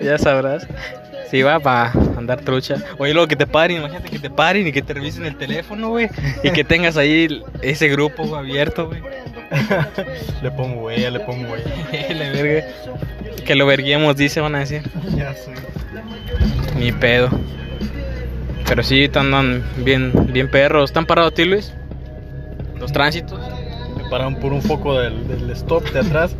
ya 0.00 0.18
sabrás. 0.18 0.68
Sí, 1.30 1.42
va 1.42 1.58
para 1.58 1.90
andar 2.16 2.40
trucha. 2.40 2.76
Oye, 2.98 3.12
luego 3.12 3.26
que 3.26 3.36
te 3.36 3.46
paren, 3.46 3.78
imagínate 3.78 4.10
que 4.10 4.18
te 4.18 4.30
paren 4.30 4.66
y 4.66 4.72
que 4.72 4.82
te 4.82 4.94
revisen 4.94 5.26
el 5.26 5.36
teléfono, 5.36 5.90
güey. 5.90 6.08
Y 6.42 6.50
que 6.50 6.64
tengas 6.64 6.96
ahí 6.96 7.42
ese 7.62 7.88
grupo 7.88 8.36
abierto, 8.36 8.88
güey. 8.88 9.02
le 10.42 10.50
pongo 10.52 10.82
huella, 10.82 11.10
le 11.10 11.20
pongo 11.20 11.52
huella. 11.52 11.70
Verga. 12.32 12.66
Que 13.44 13.54
lo 13.54 13.66
verguemos, 13.66 14.16
dice, 14.16 14.40
van 14.40 14.54
a 14.54 14.60
decir. 14.60 14.82
Ya 15.16 15.34
sé. 15.34 15.52
Ni 16.78 16.92
pedo. 16.92 17.30
Pero 18.68 18.82
sí, 18.82 19.10
andan 19.14 19.64
bien, 19.78 20.12
bien 20.32 20.50
perros. 20.50 20.90
¿Están 20.90 21.06
parados, 21.06 21.34
tío 21.34 21.46
Luis? 21.46 21.72
Los 22.78 22.92
tránsitos. 22.92 23.40
Me 23.96 24.08
pararon 24.10 24.36
por 24.36 24.52
un 24.52 24.62
foco 24.62 24.98
del, 24.98 25.26
del 25.28 25.50
stop 25.50 25.84
de 25.90 26.00
atrás 26.00 26.36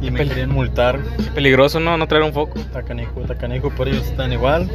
y 0.00 0.10
me 0.10 0.26
querían 0.26 0.50
multar. 0.50 0.98
Qué 1.16 1.30
peligroso, 1.34 1.80
¿no? 1.80 1.96
No 1.96 2.06
traer 2.08 2.24
un 2.24 2.32
foco. 2.32 2.58
Tacanijo, 2.72 3.20
tacanijo, 3.22 3.72
pero 3.76 3.90
ellos 3.90 4.06
están 4.06 4.32
igual 4.32 4.70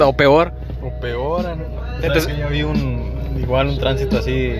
o 0.00 0.12
peor. 0.16 0.52
o 0.82 1.00
peor. 1.00 1.42
¿Sabes 1.42 2.04
Entonces- 2.04 2.26
que 2.26 2.38
ya 2.38 2.46
vi 2.48 2.62
un 2.62 3.12
igual 3.40 3.68
un 3.68 3.78
tránsito 3.78 4.18
así, 4.18 4.52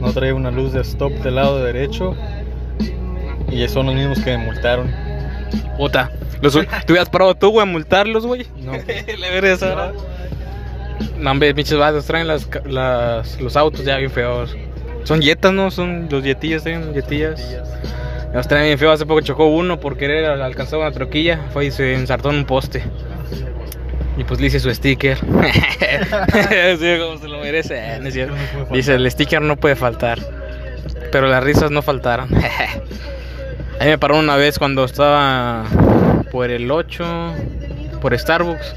no 0.00 0.12
trae 0.12 0.32
una 0.32 0.50
luz 0.50 0.72
de 0.72 0.80
stop 0.80 1.12
del 1.22 1.34
lado 1.34 1.62
derecho 1.62 2.14
y 3.50 3.66
son 3.68 3.86
los 3.86 3.94
mismos 3.94 4.20
que 4.20 4.36
me 4.36 4.44
multaron. 4.46 4.90
Puta. 5.76 6.10
Los, 6.40 6.54
¿Te 6.54 6.92
hubieras 6.92 7.10
parado 7.10 7.34
tú, 7.34 7.50
güey, 7.50 7.62
a 7.62 7.70
multarlos, 7.70 8.26
güey? 8.26 8.46
No. 8.62 8.72
Le 9.18 9.52
esa. 9.52 9.92
No, 11.18 11.30
hombre, 11.30 11.54
pinches 11.54 11.78
vatos 11.78 12.06
traen 12.06 12.26
las, 12.26 12.48
las, 12.64 13.40
los 13.40 13.56
autos 13.56 13.84
ya 13.84 13.96
bien 13.98 14.10
feos. 14.10 14.56
Son 15.04 15.20
yetas, 15.20 15.52
¿no? 15.52 15.70
Son 15.70 16.08
los 16.10 16.22
yetillas, 16.24 16.62
traen 16.62 16.94
yetillas. 16.94 17.40
Traen 18.48 18.64
bien 18.66 18.78
feos. 18.78 18.94
Hace 18.94 19.06
poco 19.06 19.20
chocó 19.20 19.46
uno 19.46 19.78
por 19.80 19.96
querer 19.96 20.24
al- 20.26 20.42
alcanzar 20.42 20.78
una 20.78 20.92
troquilla. 20.92 21.40
Fue 21.52 21.66
y 21.66 21.70
se 21.70 21.94
ensartó 21.94 22.30
en 22.30 22.36
un 22.36 22.44
poste. 22.44 22.82
Y 24.16 24.24
pues 24.24 24.40
le 24.40 24.48
hice 24.48 24.60
su 24.60 24.72
sticker. 24.74 25.16
sí, 25.18 26.98
como 27.00 27.18
se 27.18 27.28
lo 27.28 27.38
merece. 27.40 27.98
no. 28.00 28.34
No. 28.34 28.66
Dice, 28.74 28.94
el 28.94 29.10
sticker 29.10 29.40
no 29.42 29.56
puede 29.56 29.76
faltar. 29.76 30.18
Pero 31.10 31.26
las 31.28 31.42
risas 31.42 31.70
no 31.70 31.82
faltaron. 31.82 32.28
A 33.80 33.84
mí 33.84 33.90
me 33.90 33.98
paró 33.98 34.18
una 34.18 34.36
vez 34.36 34.58
cuando 34.58 34.84
estaba 34.84 35.64
por 36.30 36.50
el 36.50 36.70
8, 36.70 37.34
por 38.02 38.16
Starbucks. 38.18 38.76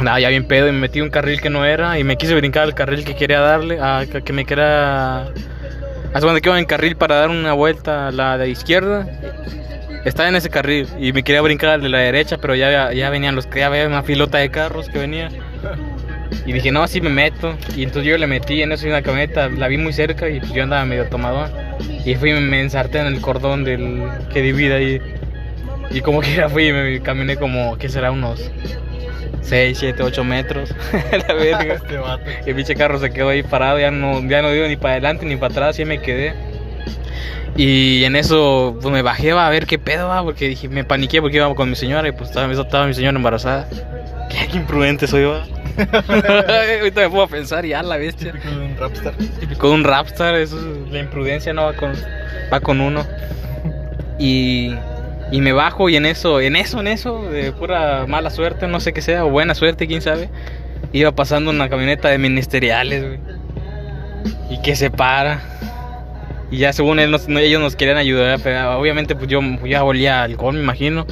Nada, 0.00 0.18
ya 0.18 0.30
bien 0.30 0.46
pedo 0.46 0.66
y 0.68 0.72
me 0.72 0.78
metí 0.78 1.02
un 1.02 1.10
carril 1.10 1.40
que 1.42 1.50
no 1.50 1.66
era 1.66 1.98
y 1.98 2.04
me 2.04 2.16
quise 2.16 2.34
brincar 2.34 2.62
al 2.62 2.74
carril 2.74 3.04
que 3.04 3.14
quería 3.14 3.40
darle, 3.40 3.78
a, 3.80 4.06
que 4.10 4.22
que 4.22 4.32
me 4.32 4.46
quería... 4.46 5.26
Hace 6.14 6.26
cuando 6.26 6.42
que 6.42 6.48
iba 6.50 6.58
en 6.58 6.66
carril 6.66 6.94
para 6.96 7.16
dar 7.16 7.30
una 7.30 7.54
vuelta 7.54 8.08
a 8.08 8.12
la 8.12 8.36
de 8.36 8.50
izquierda. 8.50 9.06
Estaba 10.04 10.28
en 10.28 10.36
ese 10.36 10.50
carril 10.50 10.86
y 10.98 11.12
me 11.12 11.22
quería 11.22 11.40
brincar 11.40 11.70
al 11.70 11.80
de 11.80 11.88
la 11.88 11.98
derecha, 11.98 12.36
pero 12.36 12.54
ya, 12.54 12.92
ya 12.92 13.08
venían 13.08 13.34
los 13.34 13.48
ya 13.48 13.66
había 13.66 13.86
una 13.86 14.02
filota 14.02 14.38
de 14.38 14.50
carros 14.50 14.90
que 14.90 14.98
venía. 14.98 15.30
Y 16.44 16.52
dije, 16.52 16.70
no, 16.70 16.82
así 16.82 17.00
me 17.00 17.08
meto. 17.08 17.56
Y 17.74 17.84
entonces 17.84 18.10
yo 18.10 18.18
le 18.18 18.26
metí 18.26 18.60
en 18.60 18.72
eso 18.72 18.84
en 18.84 18.92
una 18.92 19.02
camioneta, 19.02 19.48
la 19.48 19.68
vi 19.68 19.78
muy 19.78 19.94
cerca 19.94 20.28
y 20.28 20.40
yo 20.52 20.64
andaba 20.64 20.84
medio 20.84 21.08
tomadón. 21.08 21.50
Y 22.04 22.14
fui 22.16 22.30
y 22.30 22.40
me 22.40 22.60
ensarté 22.60 22.98
en 22.98 23.06
el 23.06 23.20
cordón 23.22 23.64
del 23.64 24.02
que 24.32 24.42
divide 24.42 24.74
ahí. 24.74 25.00
Y 25.90 26.02
como 26.02 26.20
quiera 26.20 26.48
fui 26.50 26.68
y 26.68 26.72
me 26.72 27.00
caminé 27.00 27.36
como, 27.36 27.78
¿qué 27.78 27.88
será? 27.88 28.10
Unos 28.10 28.50
6, 29.42 29.76
7, 29.78 30.02
8 30.02 30.24
metros. 30.24 30.74
la 31.28 31.34
verga. 31.34 31.74
Este 31.82 31.96
vato. 31.98 32.24
El 32.46 32.54
pinche 32.54 32.74
carro 32.74 32.98
se 32.98 33.10
quedó 33.10 33.28
ahí 33.28 33.42
parado, 33.42 33.78
ya 33.78 33.90
no, 33.90 34.26
ya 34.28 34.40
no 34.42 34.50
dio 34.50 34.66
ni 34.68 34.76
para 34.76 34.94
adelante 34.94 35.26
ni 35.26 35.36
para 35.36 35.52
atrás, 35.52 35.78
y 35.78 35.82
ahí 35.82 35.88
me 35.88 36.00
quedé. 36.00 36.34
Y 37.54 38.02
en 38.04 38.16
eso 38.16 38.78
pues 38.80 38.90
me 38.92 39.02
bajé 39.02 39.34
va, 39.34 39.46
a 39.46 39.50
ver 39.50 39.66
qué 39.66 39.78
pedo 39.78 40.08
va, 40.08 40.22
porque 40.22 40.48
dije, 40.48 40.68
me 40.70 40.84
paniqué 40.84 41.20
porque 41.20 41.36
iba 41.36 41.54
con 41.54 41.68
mi 41.68 41.76
señora 41.76 42.08
y 42.08 42.12
pues 42.12 42.30
estaba, 42.30 42.50
estaba 42.50 42.86
mi 42.86 42.94
señora 42.94 43.16
embarazada. 43.16 43.68
Qué, 44.30 44.48
qué 44.50 44.56
imprudente 44.56 45.06
soy, 45.06 45.24
va. 45.24 45.44
Ahorita 46.78 47.02
me 47.02 47.10
puedo 47.10 47.26
pensar, 47.26 47.66
ya 47.66 47.82
la 47.82 47.98
bestia. 47.98 48.32
Típico 48.32 48.48
de 48.48 48.64
un 48.64 48.76
rapstar. 48.78 49.12
Típico 49.40 49.68
de 49.68 49.74
un 49.74 49.84
rapstar, 49.84 50.34
eso 50.36 50.56
es- 50.58 50.90
la 50.90 50.98
imprudencia 51.00 51.52
no 51.52 51.64
va 51.64 51.74
con, 51.74 51.92
va 52.50 52.60
con 52.60 52.80
uno. 52.80 53.06
Y, 54.18 54.74
y 55.32 55.40
me 55.40 55.52
bajo 55.52 55.88
y 55.88 55.96
en 55.96 56.06
eso, 56.06 56.40
en 56.40 56.54
eso, 56.54 56.78
en 56.80 56.86
eso, 56.86 57.22
de 57.24 57.50
pura 57.52 58.06
mala 58.06 58.30
suerte, 58.30 58.68
no 58.68 58.78
sé 58.78 58.92
qué 58.92 59.02
sea, 59.02 59.24
o 59.24 59.30
buena 59.30 59.54
suerte, 59.54 59.86
quién 59.88 60.02
sabe, 60.02 60.28
iba 60.92 61.10
pasando 61.12 61.50
una 61.50 61.68
camioneta 61.68 62.08
de 62.08 62.18
ministeriales, 62.18 63.02
güey. 63.02 63.18
Y 64.50 64.60
que 64.62 64.76
se 64.76 64.90
para. 64.90 65.40
Y 66.50 66.58
ya 66.58 66.72
según 66.72 66.98
él, 67.00 67.10
nos- 67.10 67.28
no, 67.28 67.38
ellos 67.40 67.60
nos 67.60 67.74
querían 67.76 67.96
ayudar, 67.96 68.38
pero 68.44 68.78
obviamente 68.78 69.16
pues 69.16 69.28
yo, 69.28 69.40
ya 69.66 69.82
olía 69.82 70.22
alcohol, 70.22 70.54
me 70.54 70.60
imagino. 70.62 71.06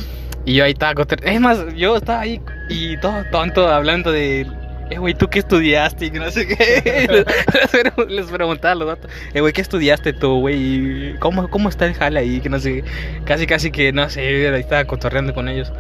Y 0.44 0.54
yo 0.54 0.64
ahí 0.64 0.72
estaba 0.72 1.02
Es 1.22 1.40
más, 1.40 1.58
yo 1.74 1.96
estaba 1.96 2.20
ahí 2.20 2.40
y 2.68 2.96
todo 2.98 3.24
tonto 3.32 3.68
hablando 3.68 4.12
de. 4.12 4.46
Eh, 4.90 4.98
güey, 4.98 5.14
¿tú 5.14 5.28
qué 5.28 5.38
estudiaste? 5.38 6.06
Y 6.06 6.10
que 6.10 6.18
no 6.18 6.30
sé 6.30 6.46
qué. 6.48 7.08
les, 7.52 7.68
pre- 7.70 8.06
les 8.08 8.26
preguntaba 8.26 8.72
a 8.72 8.74
los 8.74 8.88
datos. 8.88 9.10
Eh, 9.32 9.40
güey, 9.40 9.52
¿qué 9.52 9.60
estudiaste 9.60 10.12
tú, 10.12 10.40
güey? 10.40 10.56
¿Y 10.56 11.14
¿Cómo, 11.20 11.48
¿Cómo 11.48 11.68
está 11.68 11.86
el 11.86 11.94
jale 11.94 12.20
ahí? 12.20 12.40
Que 12.40 12.48
no 12.48 12.58
sé. 12.58 12.82
Casi, 13.24 13.46
casi 13.46 13.70
que 13.70 13.92
no 13.92 14.08
sé. 14.10 14.20
Ahí 14.52 14.60
estaba 14.60 14.84
cotorreando 14.84 15.32
con 15.32 15.48
ellos. 15.48 15.72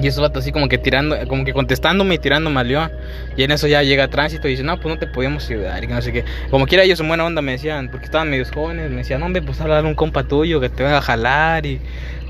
Y 0.00 0.06
esos 0.06 0.22
vatos 0.22 0.42
así 0.42 0.50
como 0.52 0.68
que 0.68 0.78
tirando, 0.78 1.16
como 1.28 1.44
que 1.44 1.52
contestándome 1.52 2.14
y 2.14 2.18
tirándome 2.18 2.58
al 2.60 2.68
león. 2.68 2.90
Y 3.36 3.42
en 3.44 3.52
eso 3.52 3.66
ya 3.66 3.82
llega 3.82 4.08
tránsito 4.08 4.48
y 4.48 4.52
dice, 4.52 4.62
no, 4.62 4.80
pues 4.80 4.94
no 4.94 4.98
te 4.98 5.06
podíamos 5.06 5.48
ayudar 5.50 5.84
y 5.84 5.86
que 5.86 5.92
no 5.94 6.00
sé 6.02 6.12
qué. 6.12 6.24
Como 6.50 6.66
quiera 6.66 6.82
ellos 6.84 6.98
en 7.00 7.08
buena 7.08 7.24
onda 7.26 7.42
me 7.42 7.52
decían, 7.52 7.90
porque 7.90 8.06
estaban 8.06 8.30
medios 8.30 8.50
jóvenes, 8.50 8.90
me 8.90 8.96
decían, 8.96 9.22
hombre, 9.22 9.42
pues 9.42 9.60
hablar 9.60 9.84
un 9.84 9.94
compa 9.94 10.24
tuyo 10.24 10.58
que 10.60 10.70
te 10.70 10.82
va 10.82 10.96
a 10.96 11.02
jalar 11.02 11.66
y 11.66 11.80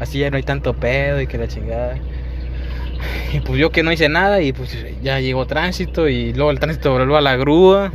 así 0.00 0.18
ya 0.18 0.30
no 0.30 0.36
hay 0.36 0.42
tanto 0.42 0.74
pedo 0.74 1.20
y 1.20 1.28
que 1.28 1.38
la 1.38 1.46
chingada. 1.46 1.94
Y 3.32 3.40
pues 3.40 3.58
yo 3.58 3.70
que 3.70 3.82
no 3.82 3.92
hice 3.92 4.08
nada 4.08 4.40
y 4.42 4.52
pues 4.52 4.76
ya 5.02 5.20
llegó 5.20 5.46
tránsito 5.46 6.08
y 6.08 6.32
luego 6.32 6.50
el 6.50 6.58
tránsito 6.60 6.92
volvió 6.92 7.16
a 7.16 7.20
la 7.20 7.36
grúa. 7.36 7.92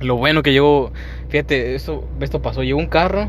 Lo 0.00 0.16
bueno 0.16 0.42
que 0.42 0.52
llegó, 0.52 0.92
fíjate, 1.28 1.74
esto, 1.74 2.06
esto 2.20 2.42
pasó, 2.42 2.62
llegó 2.62 2.78
un 2.78 2.86
carro 2.88 3.28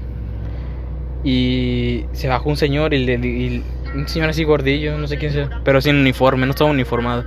y 1.23 2.05
se 2.11 2.27
bajó 2.27 2.49
un 2.49 2.57
señor 2.57 2.93
y, 2.93 3.03
le, 3.05 3.13
y 3.15 3.63
un 3.95 4.07
señor 4.07 4.29
así 4.29 4.43
gordillo, 4.43 4.97
no 4.97 5.07
sé 5.07 5.17
quién 5.17 5.31
sea, 5.31 5.61
pero 5.63 5.81
sin 5.81 5.95
uniforme, 5.95 6.45
no 6.45 6.51
estaba 6.51 6.69
uniformado. 6.69 7.23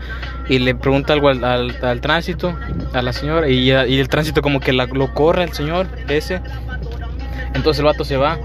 Y 0.49 0.59
le 0.59 0.75
pregunta 0.75 1.13
algo 1.15 1.29
al, 1.29 1.43
al- 1.45 1.77
al 1.83 2.01
tránsito, 2.01 2.55
a 2.93 3.03
la 3.03 3.13
señora, 3.13 3.49
y, 3.49 3.71
y 3.71 3.99
el 3.99 4.09
tránsito 4.09 4.43
como 4.43 4.61
que 4.61 4.73
la- 4.73 4.87
lo 4.87 5.13
corre 5.15 5.43
al 5.45 5.53
señor 5.53 5.89
ese. 6.09 6.41
Entonces 7.55 7.81
el 7.81 7.87
vato 7.87 8.05
se 8.05 8.17
va. 8.17 8.39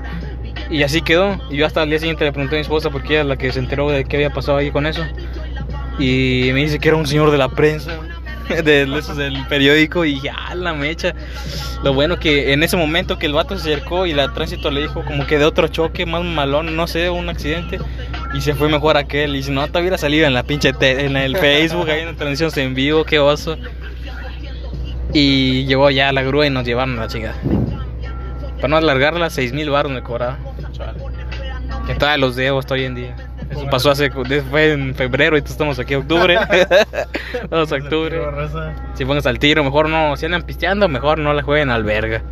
Y 0.69 0.83
así 0.83 1.01
quedó. 1.01 1.39
Y 1.49 1.57
yo 1.57 1.65
hasta 1.65 1.83
el 1.83 1.89
día 1.89 1.99
siguiente 1.99 2.25
le 2.25 2.31
pregunté 2.31 2.55
a 2.55 2.59
mi 2.59 2.61
esposa 2.61 2.89
porque 2.89 3.13
ella 3.13 3.21
es 3.21 3.27
la 3.27 3.37
que 3.37 3.51
se 3.51 3.59
enteró 3.59 3.89
de 3.89 4.05
qué 4.05 4.17
había 4.17 4.31
pasado 4.31 4.57
ahí 4.57 4.71
con 4.71 4.85
eso. 4.85 5.03
Y 5.99 6.49
me 6.53 6.61
dice 6.61 6.79
que 6.79 6.87
era 6.89 6.97
un 6.97 7.05
señor 7.05 7.31
de 7.31 7.37
la 7.37 7.49
prensa, 7.49 7.99
de 8.63 8.83
esos 8.97 9.17
del 9.17 9.45
periódico. 9.47 10.05
Y 10.05 10.15
dije, 10.15 10.31
ah, 10.35 10.55
la 10.55 10.73
mecha. 10.73 11.13
Lo 11.83 11.93
bueno 11.93 12.17
que 12.17 12.53
en 12.53 12.63
ese 12.63 12.77
momento 12.77 13.19
que 13.19 13.25
el 13.25 13.33
vato 13.33 13.57
se 13.57 13.73
acercó 13.73 14.05
y 14.05 14.13
la 14.13 14.33
tránsito 14.33 14.71
le 14.71 14.81
dijo 14.81 15.03
como 15.03 15.27
que 15.27 15.37
de 15.37 15.45
otro 15.45 15.67
choque 15.67 16.05
más 16.05 16.23
malón, 16.23 16.75
no 16.75 16.87
sé, 16.87 17.09
un 17.09 17.29
accidente. 17.29 17.79
Y 18.33 18.41
se 18.41 18.55
fue 18.55 18.69
mejor 18.69 18.97
aquel. 18.97 19.35
Y 19.35 19.43
si 19.43 19.51
no, 19.51 19.67
te 19.67 19.79
hubiera 19.79 19.97
salido 19.97 20.25
en 20.25 20.33
la 20.33 20.43
pinche 20.43 20.71
en 20.79 21.17
el 21.17 21.37
Facebook, 21.37 21.89
ahí 21.89 22.01
en 22.01 22.07
la 22.07 22.13
transmisión 22.13 22.51
en 22.55 22.73
vivo, 22.73 23.03
qué 23.03 23.19
oso. 23.19 23.57
Y 25.13 25.65
llegó 25.65 25.91
ya 25.91 26.11
la 26.11 26.23
grúa 26.23 26.47
y 26.47 26.49
nos 26.49 26.65
llevaron 26.65 26.97
a 26.97 27.01
la 27.01 27.07
chingada. 27.07 27.35
Para 28.55 28.67
no 28.69 28.77
alargarla, 28.77 29.29
6 29.29 29.53
mil 29.53 29.69
baros 29.69 29.91
me 29.91 30.01
cobraba. 30.01 30.39
Que 31.93 31.99
todavía 31.99 32.17
los 32.17 32.35
debo 32.35 32.59
hasta 32.59 32.73
hoy 32.73 32.85
en 32.85 32.95
día. 32.95 33.15
Eso 33.49 33.67
pasó 33.69 33.91
hace, 33.91 34.09
fue 34.09 34.71
en 34.71 34.95
febrero 34.95 35.37
y 35.37 35.41
estamos 35.41 35.77
aquí 35.77 35.93
en 35.93 36.01
octubre. 36.01 36.37
Estamos 37.33 37.71
a 37.71 37.75
octubre. 37.75 38.19
Si 38.95 39.05
pongas 39.05 39.25
al 39.27 39.37
tiro, 39.37 39.63
mejor 39.63 39.89
no. 39.89 40.15
Si 40.17 40.25
andan 40.25 40.41
pisteando, 40.41 40.87
mejor 40.89 41.19
no 41.19 41.33
la 41.33 41.43
jueguen 41.43 41.69
al 41.69 41.83
verga. 41.83 42.23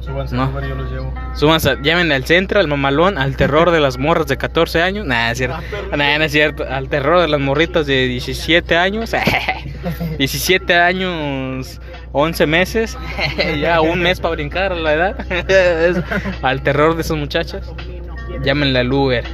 Súbanse 0.00 0.34
No. 0.36 0.52
yo 0.60 0.74
los 0.74 0.90
llevo. 0.90 1.14
Súbanse, 1.34 1.76
llamen 1.82 2.12
al 2.12 2.24
centro, 2.24 2.60
al 2.60 2.68
mamalón, 2.68 3.16
al 3.16 3.36
terror 3.36 3.70
de 3.70 3.80
las 3.80 3.98
morras 3.98 4.26
de 4.26 4.36
14 4.36 4.82
años. 4.82 5.06
Nah, 5.06 5.30
es 5.30 5.38
cierto. 5.38 5.56
Nah, 5.96 6.18
no 6.18 6.24
es 6.24 6.32
cierto. 6.32 6.64
Al 6.68 6.88
terror 6.88 7.20
de 7.20 7.28
las 7.28 7.40
morritas 7.40 7.86
de 7.86 8.06
17 8.08 8.76
años. 8.76 9.12
17 10.18 10.74
años, 10.74 11.80
11 12.12 12.46
meses. 12.46 12.98
ya 13.60 13.80
un 13.80 14.00
mes 14.00 14.20
para 14.20 14.34
brincar 14.34 14.72
a 14.72 14.76
la 14.76 14.92
edad. 14.92 15.26
Al 16.42 16.62
terror 16.62 16.96
de 16.96 17.02
esas 17.02 17.16
muchachas. 17.16 17.72
Llámenle 18.44 18.78
al 18.80 18.92
Uber. 18.92 19.24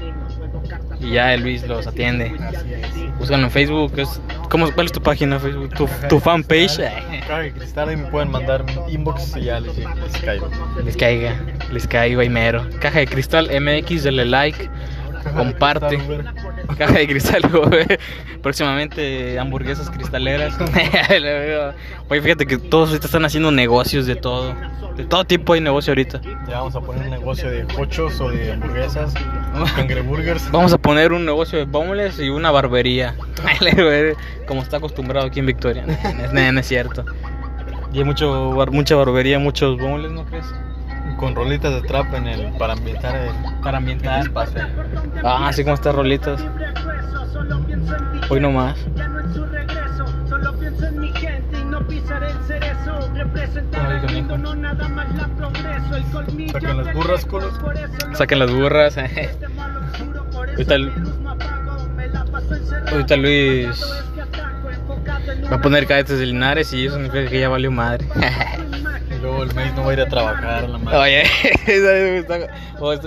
Y 1.00 1.12
ya 1.12 1.32
el 1.34 1.42
Luis 1.42 1.66
los 1.66 1.86
atiende. 1.86 2.32
Búscanlo 3.18 3.46
en 3.46 3.52
Facebook. 3.52 3.92
es- 3.98 4.20
¿cómo, 4.50 4.70
¿Cuál 4.72 4.86
es 4.86 4.92
tu 4.92 5.00
página 5.02 5.36
de 5.36 5.40
Facebook? 5.42 5.74
¿Tu, 5.74 5.88
tu 6.08 6.20
fanpage? 6.20 6.78
Caja 7.26 7.38
de 7.40 7.52
cristal, 7.52 7.88
ahí 7.88 7.96
me 7.96 8.06
pueden 8.06 8.30
mandar 8.30 8.64
inbox 8.88 9.36
y 9.36 9.44
ya 9.44 9.60
les, 9.60 9.76
les 9.78 9.86
caigo. 10.24 10.48
Les 10.84 10.96
caiga, 10.96 11.34
les 11.72 11.86
caigo 11.86 12.20
ahí 12.20 12.28
mero. 12.28 12.66
Caja 12.80 12.98
de 13.00 13.06
cristal 13.06 13.48
MX, 13.60 14.02
denle 14.04 14.24
like, 14.26 14.68
comparte. 15.36 15.98
Caja 15.98 16.12
de 16.14 16.16
cristal, 16.16 16.30
Uber. 16.66 16.78
Caja 16.78 16.92
de 16.98 17.06
cristal, 17.08 17.42
güey. 17.50 17.86
Próximamente 18.42 19.38
hamburguesas 19.38 19.90
cristaleras. 19.90 20.54
Oye, 22.08 22.22
fíjate 22.22 22.46
que 22.46 22.58
todos 22.58 22.88
ahorita 22.90 23.06
están 23.06 23.24
haciendo 23.24 23.50
negocios 23.50 24.06
de 24.06 24.16
todo. 24.16 24.54
De 24.96 25.04
todo 25.04 25.24
tipo 25.24 25.52
hay 25.52 25.60
negocio 25.60 25.92
ahorita. 25.92 26.20
Ya 26.48 26.58
vamos 26.58 26.74
a 26.76 26.80
poner 26.80 27.04
un 27.04 27.10
negocio 27.10 27.50
de 27.50 27.64
cochos 27.74 28.20
o 28.20 28.30
de 28.30 28.52
hamburguesas, 28.52 29.14
cangreburgers. 29.76 30.50
Vamos 30.50 30.72
a 30.72 30.78
poner 30.78 31.12
un 31.12 31.24
negocio 31.24 31.58
de 31.58 31.64
bombles 31.64 32.18
y 32.18 32.28
una 32.28 32.50
barbería. 32.50 33.14
Como 34.46 34.62
está 34.62 34.78
acostumbrado 34.78 35.26
aquí 35.26 35.40
en 35.40 35.46
Victoria. 35.46 35.84
No, 36.32 36.52
no 36.52 36.60
es 36.60 36.66
cierto. 36.66 37.04
Y 37.92 37.98
hay 37.98 38.04
mucho, 38.04 38.50
bar- 38.54 38.70
mucha 38.70 38.94
barbería, 38.96 39.38
muchos 39.38 39.78
bombles, 39.78 40.12
¿no 40.12 40.24
crees? 40.24 40.46
Con 41.20 41.34
rolitas 41.34 41.74
de 41.74 41.82
trap 41.82 42.14
en 42.14 42.26
el, 42.26 42.52
para 42.56 42.72
ambientar 42.72 43.14
el, 43.14 43.30
Para 43.62 43.70
el 43.70 43.74
ambientar. 43.76 44.20
espacio. 44.22 44.66
Ah, 45.22 45.48
así 45.48 45.62
como 45.62 45.74
estas 45.74 45.94
rolitas. 45.94 46.40
Hoy 48.30 48.40
no 48.40 48.50
más. 48.50 48.78
El. 48.78 49.00
El 55.92 56.50
Saquen 56.52 56.76
las 56.78 56.94
burras, 56.94 57.26
culos. 57.26 57.52
Saquen 58.14 58.38
las 58.38 58.50
burras. 58.50 58.96
eso 58.96 59.38
Ahorita 60.56 60.74
el-. 60.74 60.92
Ahorita 62.90 63.16
Luis 63.16 63.68
va 65.50 65.56
a 65.56 65.60
poner 65.60 65.86
cadetes 65.86 66.18
de 66.18 66.26
Linares 66.26 66.72
y 66.72 66.86
eso 66.86 66.94
significa 66.96 67.28
que 67.28 67.40
ya 67.40 67.48
valió 67.48 67.70
madre. 67.70 68.06
El 69.42 69.54
maíz 69.54 69.72
no 69.74 69.84
va 69.84 69.90
a 69.90 69.92
ir 69.94 70.00
a 70.00 70.06
trabajar 70.08 70.68
la 70.68 70.78
madre. 70.78 70.98
Oye, 70.98 72.48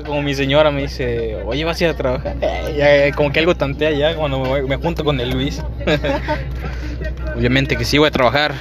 como 0.05 0.21
mi 0.21 0.33
señora 0.33 0.71
me 0.71 0.81
dice, 0.81 1.41
oye, 1.45 1.63
vas 1.65 1.79
a 1.79 1.83
ir 1.83 1.89
a 1.91 1.95
trabajar. 1.95 2.35
Eh, 2.41 3.09
ya, 3.09 3.15
como 3.15 3.31
que 3.31 3.39
algo 3.39 3.55
tantea 3.55 3.91
ya 3.91 4.15
cuando 4.15 4.39
me, 4.39 4.47
voy- 4.49 4.67
me 4.67 4.77
junto 4.77 5.03
con 5.03 5.19
el 5.19 5.29
Luis. 5.31 5.61
Obviamente 7.35 7.75
que 7.77 7.85
sí 7.85 7.97
voy 7.97 8.07
a 8.07 8.11
trabajar. 8.11 8.53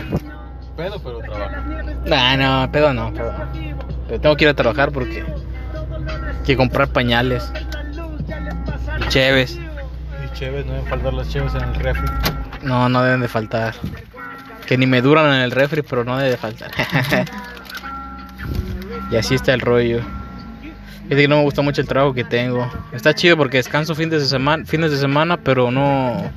Pedo, 0.76 1.00
pero 1.02 1.18
trabaja. 1.20 1.62
Nah, 2.06 2.37
no, 2.37 2.72
pedo 2.72 2.92
no, 2.94 3.12
pedo 3.12 3.32
no. 3.32 3.44
Pero 4.08 4.20
tengo 4.20 4.37
que 4.37 4.44
ir 4.44 4.50
a 4.50 4.54
trabajar 4.54 4.90
porque 4.92 5.20
hay 5.22 6.44
que 6.44 6.56
comprar 6.56 6.88
pañales 6.88 7.52
y 9.00 9.08
cheves. 9.08 9.58
Y 10.24 10.32
chéves, 10.38 10.64
no 10.66 10.72
deben 10.72 10.87
faltar 10.88 11.12
las 11.14 11.28
chéves 11.28 11.54
en 11.54 11.62
el 11.62 11.74
refri. 11.74 12.08
No, 12.62 12.88
no 12.88 13.02
deben 13.02 13.20
de 13.20 13.28
faltar. 13.28 13.74
Que 14.66 14.78
ni 14.78 14.87
me 14.87 15.02
duran 15.02 15.26
en 15.26 15.40
el 15.42 15.50
refri, 15.50 15.82
pero 15.82 16.04
no 16.04 16.16
debe 16.16 16.30
de 16.30 16.37
faltar. 16.37 16.70
y 19.12 19.16
así 19.16 19.35
está 19.35 19.53
el 19.55 19.61
rollo. 19.61 20.01
Fíjate 21.05 21.22
que 21.22 21.29
no 21.29 21.37
me 21.37 21.42
gusta 21.42 21.62
mucho 21.62 21.81
el 21.83 21.87
trabajo 21.88 22.14
que 22.14 22.25
tengo. 22.25 22.70
Está 22.92 23.14
chido 23.14 23.37
porque 23.37 23.59
descanso 23.59 23.94
fines 23.94 24.22
de 24.22 24.27
semana, 24.29 24.64
fines 24.64 24.90
de 24.90 24.96
semana, 24.96 25.37
pero 25.37 25.70
no. 25.70 26.31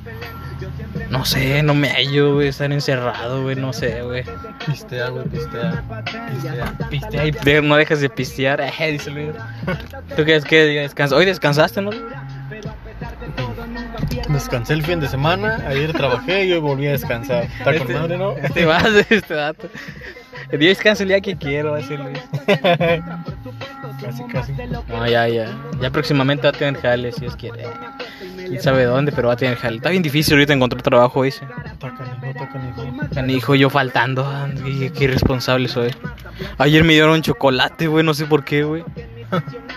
No 1.10 1.24
sé, 1.24 1.62
no 1.62 1.72
me 1.74 1.88
hallo, 1.90 2.34
güey. 2.34 2.48
Estar 2.48 2.70
encerrado, 2.72 3.42
güey. 3.42 3.54
No 3.56 3.72
sé, 3.72 4.02
güey. 4.02 4.24
Pistea, 4.66 5.08
güey, 5.08 5.24
pistea. 5.28 5.82
Pistea. 6.32 6.74
Pistea 6.90 7.26
y 7.26 7.30
de- 7.30 7.62
no 7.62 7.76
dejas 7.76 8.00
de 8.00 8.08
pistear, 8.10 8.60
eh, 8.78 8.92
dice 8.92 9.10
Luis. 9.10 9.28
¿Tú 10.16 10.24
crees 10.24 10.44
que 10.44 10.56
descansa? 10.64 11.14
Hoy 11.16 11.24
descansaste, 11.26 11.80
no? 11.80 11.90
Descansé 14.28 14.72
el 14.72 14.82
fin 14.82 15.00
de 15.00 15.08
semana, 15.08 15.62
ayer 15.68 15.92
trabajé 15.92 16.44
y 16.46 16.52
hoy 16.52 16.58
volví 16.60 16.86
a 16.88 16.92
descansar. 16.92 17.44
Está 17.44 17.76
con 17.78 17.92
madre, 17.92 18.18
¿no? 18.18 18.32
Este 18.32 18.64
vas, 18.64 18.84
este 19.10 19.34
dato. 19.34 19.68
El 20.52 21.08
día 21.08 21.20
que 21.20 21.36
quiero, 21.36 21.72
va 21.72 21.78
a 21.78 21.80
Luis. 21.80 22.18
casi, 24.00 24.24
casi. 24.24 24.52
No, 24.88 25.06
ya, 25.08 25.28
ya. 25.28 25.56
Ya 25.80 25.90
próximamente 25.90 26.44
va 26.44 26.50
a 26.50 26.52
tener 26.52 26.80
jale, 26.80 27.12
si 27.12 27.20
Dios 27.22 27.36
quiere. 27.36 27.64
Quién 28.36 28.62
sabe 28.62 28.84
dónde, 28.84 29.12
pero 29.12 29.28
va 29.28 29.34
a 29.34 29.36
tener 29.36 29.56
jale. 29.56 29.76
Está 29.76 29.90
bien 29.90 30.02
difícil 30.02 30.34
ahorita 30.34 30.52
encontrar 30.52 30.82
trabajo, 30.82 31.22
dice. 31.22 31.44
Está 31.64 31.94
canijo, 31.94 32.26
está 32.26 32.48
canijo. 32.48 33.14
Canijo, 33.14 33.54
yo 33.54 33.70
faltando. 33.70 34.24
ah, 34.24 34.48
Qué, 34.64 34.92
qué 34.92 35.04
irresponsable 35.04 35.68
soy. 35.68 35.94
Ayer 36.58 36.84
me 36.84 36.92
dieron 36.92 37.22
chocolate, 37.22 37.86
güey, 37.86 38.04
no 38.04 38.14
sé 38.14 38.26
por 38.26 38.44
qué, 38.44 38.62
güey. 38.64 38.84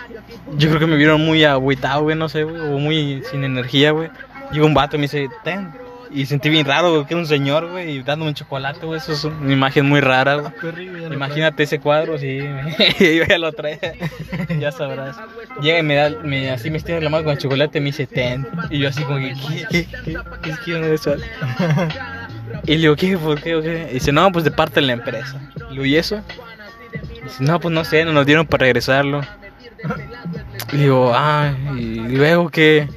Yo 0.56 0.68
creo 0.68 0.80
que 0.80 0.86
me 0.86 0.96
vieron 0.96 1.24
muy 1.24 1.44
agüitado, 1.44 2.02
güey, 2.02 2.16
no 2.16 2.28
sé, 2.28 2.42
güey, 2.44 2.60
o 2.60 2.78
muy 2.78 3.22
sin 3.30 3.44
energía, 3.44 3.92
güey. 3.92 4.10
Llegó 4.52 4.66
un 4.66 4.74
vato 4.74 4.96
y 4.96 4.98
me 4.98 5.02
dice, 5.04 5.28
ten. 5.44 5.70
Y 6.12 6.26
sentí 6.26 6.48
bien 6.48 6.66
raro, 6.66 6.92
güey, 6.92 7.06
que 7.06 7.14
era 7.14 7.20
un 7.20 7.26
señor, 7.26 7.70
güey, 7.70 8.02
dándome 8.02 8.30
un 8.30 8.34
chocolate, 8.34 8.84
güey. 8.84 8.98
Eso 8.98 9.12
es 9.12 9.24
una 9.24 9.52
imagen 9.52 9.86
muy 9.86 10.00
rara, 10.00 10.36
güey. 10.36 10.52
Imagínate 11.12 11.62
ese 11.62 11.78
cuadro, 11.78 12.18
sí, 12.18 12.38
yo 12.98 13.24
ya 13.24 13.38
lo 13.38 13.52
trae, 13.52 13.78
ya 14.58 14.72
sabrás. 14.72 15.16
Llega 15.62 15.78
y 15.78 15.82
me 15.82 15.94
da, 15.94 16.10
me, 16.10 16.50
así 16.50 16.70
me 16.70 16.78
estira 16.78 17.00
la 17.00 17.10
mano 17.10 17.24
con 17.24 17.32
el 17.32 17.38
chocolate 17.38 17.78
y 17.78 17.80
me 17.80 17.86
dice 17.86 18.06
ten. 18.06 18.46
Y 18.70 18.78
yo 18.78 18.88
así 18.88 19.02
como 19.04 19.18
que, 19.18 19.34
¿qué? 19.34 19.66
¿Qué? 19.70 19.86
¿Qué, 20.04 20.16
¿Qué 20.42 20.50
es 20.50 20.58
que 20.60 20.94
eso? 20.94 21.14
Y 22.64 22.72
le 22.72 22.78
digo, 22.78 22.96
¿qué? 22.96 23.16
¿Por 23.16 23.40
qué? 23.40 23.54
¿O 23.54 23.62
qué? 23.62 23.88
Y 23.90 23.94
dice, 23.94 24.12
no, 24.12 24.30
pues 24.32 24.44
de 24.44 24.50
parte 24.50 24.80
de 24.80 24.86
la 24.86 24.92
empresa. 24.94 25.40
Y 25.56 25.60
le 25.60 25.70
digo, 25.70 25.84
¿y 25.84 25.96
eso? 25.96 26.20
Y 26.92 27.22
dice, 27.22 27.44
no, 27.44 27.60
pues 27.60 27.72
no 27.72 27.84
sé, 27.84 28.04
no 28.04 28.12
nos 28.12 28.26
dieron 28.26 28.46
para 28.46 28.62
regresarlo. 28.62 29.22
Y 30.72 30.76
digo, 30.76 31.12
ah, 31.14 31.52
y 31.76 31.94
luego 32.16 32.50
qué. 32.50 32.88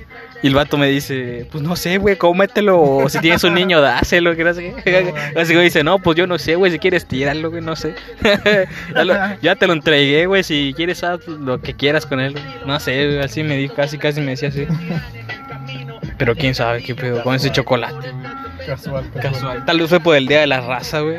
Y 0.43 0.47
el 0.47 0.53
vato 0.55 0.77
me 0.77 0.87
dice, 0.89 1.47
pues 1.51 1.63
no 1.63 1.75
sé, 1.75 1.97
güey, 1.97 2.17
cómetelo. 2.17 2.79
O 2.81 3.09
si 3.09 3.17
tienes 3.19 3.43
un 3.45 3.53
niño, 3.53 3.79
dáselo. 3.81 4.35
Que 4.35 4.43
no 4.43 4.53
sé 4.53 4.75
qué. 4.83 5.13
Así 5.39 5.53
que 5.53 5.59
dice, 5.61 5.83
no, 5.83 5.99
pues 5.99 6.17
yo 6.17 6.27
no 6.27 6.37
sé, 6.37 6.55
güey, 6.55 6.71
si 6.71 6.79
quieres 6.79 7.05
tirarlo, 7.07 7.49
güey, 7.49 7.61
no 7.63 7.75
sé. 7.75 7.95
ya, 8.95 9.03
lo- 9.05 9.15
ya 9.41 9.55
te 9.55 9.65
lo 9.67 9.73
entregué, 9.73 10.25
güey, 10.25 10.43
si 10.43 10.73
quieres 10.75 11.03
haz 11.03 11.25
lo 11.27 11.61
que 11.61 11.73
quieras 11.73 12.05
con 12.05 12.19
él. 12.19 12.35
No 12.65 12.79
sé, 12.79 13.05
güey, 13.07 13.19
así 13.19 13.41
me 13.41 13.55
dijo, 13.57 13.73
casi, 13.73 13.97
casi 13.97 14.19
me 14.21 14.31
decía 14.31 14.49
así. 14.49 14.67
Pero 16.17 16.35
quién 16.35 16.53
sabe 16.53 16.83
qué 16.83 16.93
pedo 16.93 17.23
con 17.23 17.35
ese 17.35 17.49
chocolate. 17.51 18.11
Casual, 18.65 19.09
Casual. 19.21 19.65
Tal 19.65 19.79
vez 19.79 19.89
fue 19.89 19.99
por 19.99 20.15
el 20.15 20.27
día 20.27 20.41
de 20.41 20.47
la 20.47 20.61
raza, 20.61 20.99
güey. 21.01 21.17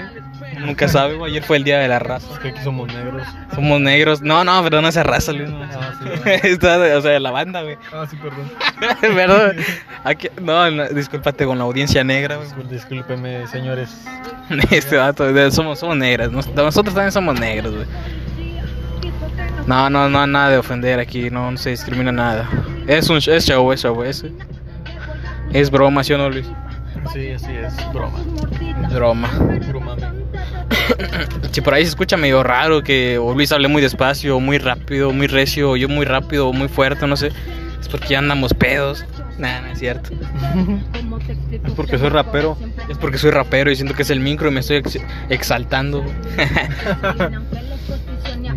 Nunca 0.61 0.89
sabe, 0.89 1.15
güey. 1.17 1.33
Ayer 1.33 1.43
fue 1.43 1.57
el 1.57 1.65
día 1.65 1.79
de 1.79 1.89
la 1.89 1.99
raza. 1.99 2.27
Es 2.33 2.39
que 2.39 2.49
aquí 2.49 2.61
somos 2.63 2.93
negros. 2.93 3.27
Somos 3.55 3.81
negros. 3.81 4.23
No, 4.23 4.45
no, 4.45 4.63
pero 4.63 4.81
no 4.83 4.89
esa 4.89 5.03
raza, 5.03 5.33
Luis. 5.33 5.49
no. 5.51 5.63
Ah, 5.63 5.93
sí, 6.43 6.53
o 6.57 6.61
sea, 6.61 6.79
de 7.13 7.21
la 7.21 7.31
banda, 7.31 7.63
güey. 7.63 7.77
Ah, 7.93 8.07
sí, 8.09 8.17
perdón. 8.17 8.51
Perdón. 9.01 9.57
Aquí- 10.05 10.29
no, 10.41 10.71
no, 10.71 10.89
discúlpate 10.89 11.45
con 11.47 11.59
la 11.59 11.65
audiencia 11.65 12.05
negra, 12.05 12.37
güey. 12.37 12.49
Discúlpeme, 12.71 13.47
señores. 13.49 13.91
Este 14.71 14.97
vato, 14.97 15.25
somos, 15.51 15.79
somos 15.79 15.97
negras. 15.97 16.31
nos- 16.31 16.49
Nosotros 16.55 16.95
también 16.95 17.13
somos 17.13 17.39
negros, 17.41 17.75
güey. 17.75 17.87
No, 19.67 19.89
no, 19.89 20.09
no, 20.11 20.27
nada 20.27 20.51
de 20.51 20.59
ofender 20.59 21.01
aquí. 21.01 21.31
No, 21.31 21.51
no 21.51 21.57
se 21.57 21.71
discrimina 21.71 22.13
nada. 22.13 22.49
Es 22.87 23.09
un 23.09 23.17
es 23.17 23.47
show, 23.47 23.73
es 23.73 23.81
show, 23.81 24.03
es, 24.03 24.25
es 25.53 25.71
broma, 25.71 26.05
¿sí 26.05 26.13
o 26.13 26.19
no, 26.19 26.29
Luis? 26.29 26.47
Sí, 27.13 27.31
así 27.31 27.53
es. 27.53 27.75
Broma. 27.93 28.19
Es 28.87 28.93
broma. 28.95 29.31
Si 31.53 31.61
por 31.61 31.75
ahí 31.75 31.85
se 31.85 31.91
escucha 31.91 32.17
medio 32.17 32.43
raro 32.43 32.83
que 32.83 33.17
o 33.19 33.33
Luis 33.33 33.53
hable 33.53 33.69
muy 33.69 33.81
despacio, 33.81 34.37
o 34.37 34.41
muy 34.41 34.59
rápido, 34.59 35.13
muy 35.13 35.29
recio, 35.29 35.71
o 35.71 35.77
yo 35.77 35.89
muy 35.89 36.05
rápido, 36.05 36.49
o 36.49 36.53
muy 36.53 36.67
fuerte, 36.69 37.07
no 37.07 37.17
sé. 37.17 37.31
Es 37.81 37.89
porque 37.89 38.09
ya 38.09 38.19
andamos 38.19 38.53
pedos. 38.55 39.05
Nah, 39.39 39.61
no 39.61 39.69
es 39.69 39.79
cierto. 39.79 40.11
Es 41.53 41.73
porque 41.77 41.97
soy 41.99 42.09
rapero. 42.09 42.59
Es 42.89 42.99
porque 42.99 43.19
soy 43.19 43.31
rapero 43.31 43.71
y 43.71 43.77
siento 43.77 43.95
que 43.95 44.03
es 44.03 44.11
el 44.11 44.19
micro 44.21 44.49
y 44.49 44.53
me 44.53 44.61
estoy 44.61 44.77
ex- 44.79 44.99
exaltando. 45.29 46.05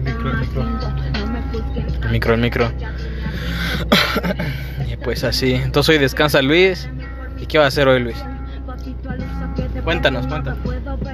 Micro, 0.03 0.33
micro. 0.39 0.65
El 2.03 2.09
micro, 2.11 2.33
el 2.33 2.41
micro. 2.41 2.71
y 4.91 4.95
pues 4.97 5.23
así. 5.23 5.53
Entonces 5.53 5.89
hoy 5.95 5.99
descansa 5.99 6.41
Luis. 6.41 6.89
¿Y 7.39 7.45
qué 7.45 7.59
va 7.59 7.65
a 7.65 7.67
hacer 7.67 7.87
hoy 7.87 7.99
Luis? 8.01 8.17
Cuéntanos, 9.83 10.25
cuéntanos. 10.27 10.59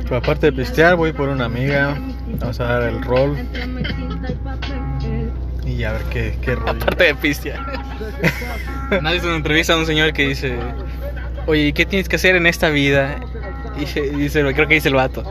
Pues 0.07 0.21
aparte 0.23 0.47
de 0.47 0.53
pistear, 0.53 0.95
voy 0.95 1.13
por 1.13 1.29
una 1.29 1.45
amiga. 1.45 1.97
Vamos 2.39 2.59
a 2.59 2.65
dar 2.65 2.83
el 2.83 3.01
rol. 3.01 3.37
Y 5.65 5.83
a 5.83 5.93
ver 5.93 6.01
qué, 6.11 6.37
qué 6.41 6.55
rollo. 6.55 6.71
Aparte 6.71 7.05
de 7.05 7.15
pistear. 7.15 7.59
Nadie 9.01 9.19
se 9.21 9.33
entrevista 9.35 9.73
a 9.73 9.77
un 9.77 9.85
señor 9.85 10.13
que 10.13 10.27
dice, 10.27 10.57
oye, 11.47 11.67
¿y 11.67 11.73
¿qué 11.73 11.85
tienes 11.85 12.09
que 12.09 12.17
hacer 12.17 12.35
en 12.35 12.45
esta 12.47 12.69
vida? 12.69 13.15
Y 13.77 13.85
dice, 14.17 14.41
creo 14.53 14.67
que 14.67 14.75
dice 14.75 14.89
el 14.89 14.95
vato, 14.95 15.23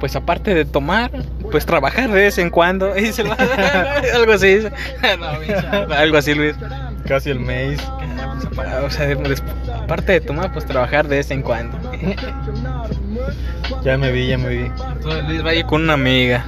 pues 0.00 0.16
aparte 0.16 0.54
de 0.54 0.64
tomar, 0.64 1.10
pues 1.52 1.64
trabajar 1.66 2.08
de 2.10 2.14
vez 2.22 2.38
en 2.38 2.50
cuando. 2.50 2.96
Y 2.96 3.02
dice 3.02 3.22
el 3.22 3.28
vato, 3.28 3.44
algo 4.14 4.32
así. 4.32 4.56
dice. 4.56 4.72
No, 5.20 5.38
bicho, 5.40 5.94
algo 5.94 6.16
así, 6.16 6.34
Luis. 6.34 6.56
Casi 7.06 7.30
el 7.30 7.38
maíz. 7.38 7.80
O 8.84 8.90
sea, 8.90 9.06
des- 9.06 9.42
aparte 9.72 10.12
de 10.12 10.20
tomar, 10.20 10.52
pues 10.52 10.64
trabajar 10.64 11.06
de 11.06 11.16
vez 11.18 11.30
en 11.30 11.42
cuando. 11.42 11.78
Ya 13.82 13.96
me 13.96 14.10
vi, 14.12 14.28
ya 14.28 14.38
me 14.38 14.48
vi. 14.48 14.70
Entonces 14.92 15.24
Luis 15.24 15.44
va 15.44 15.50
a 15.50 15.54
ir 15.54 15.66
con 15.66 15.82
una 15.82 15.94
amiga. 15.94 16.44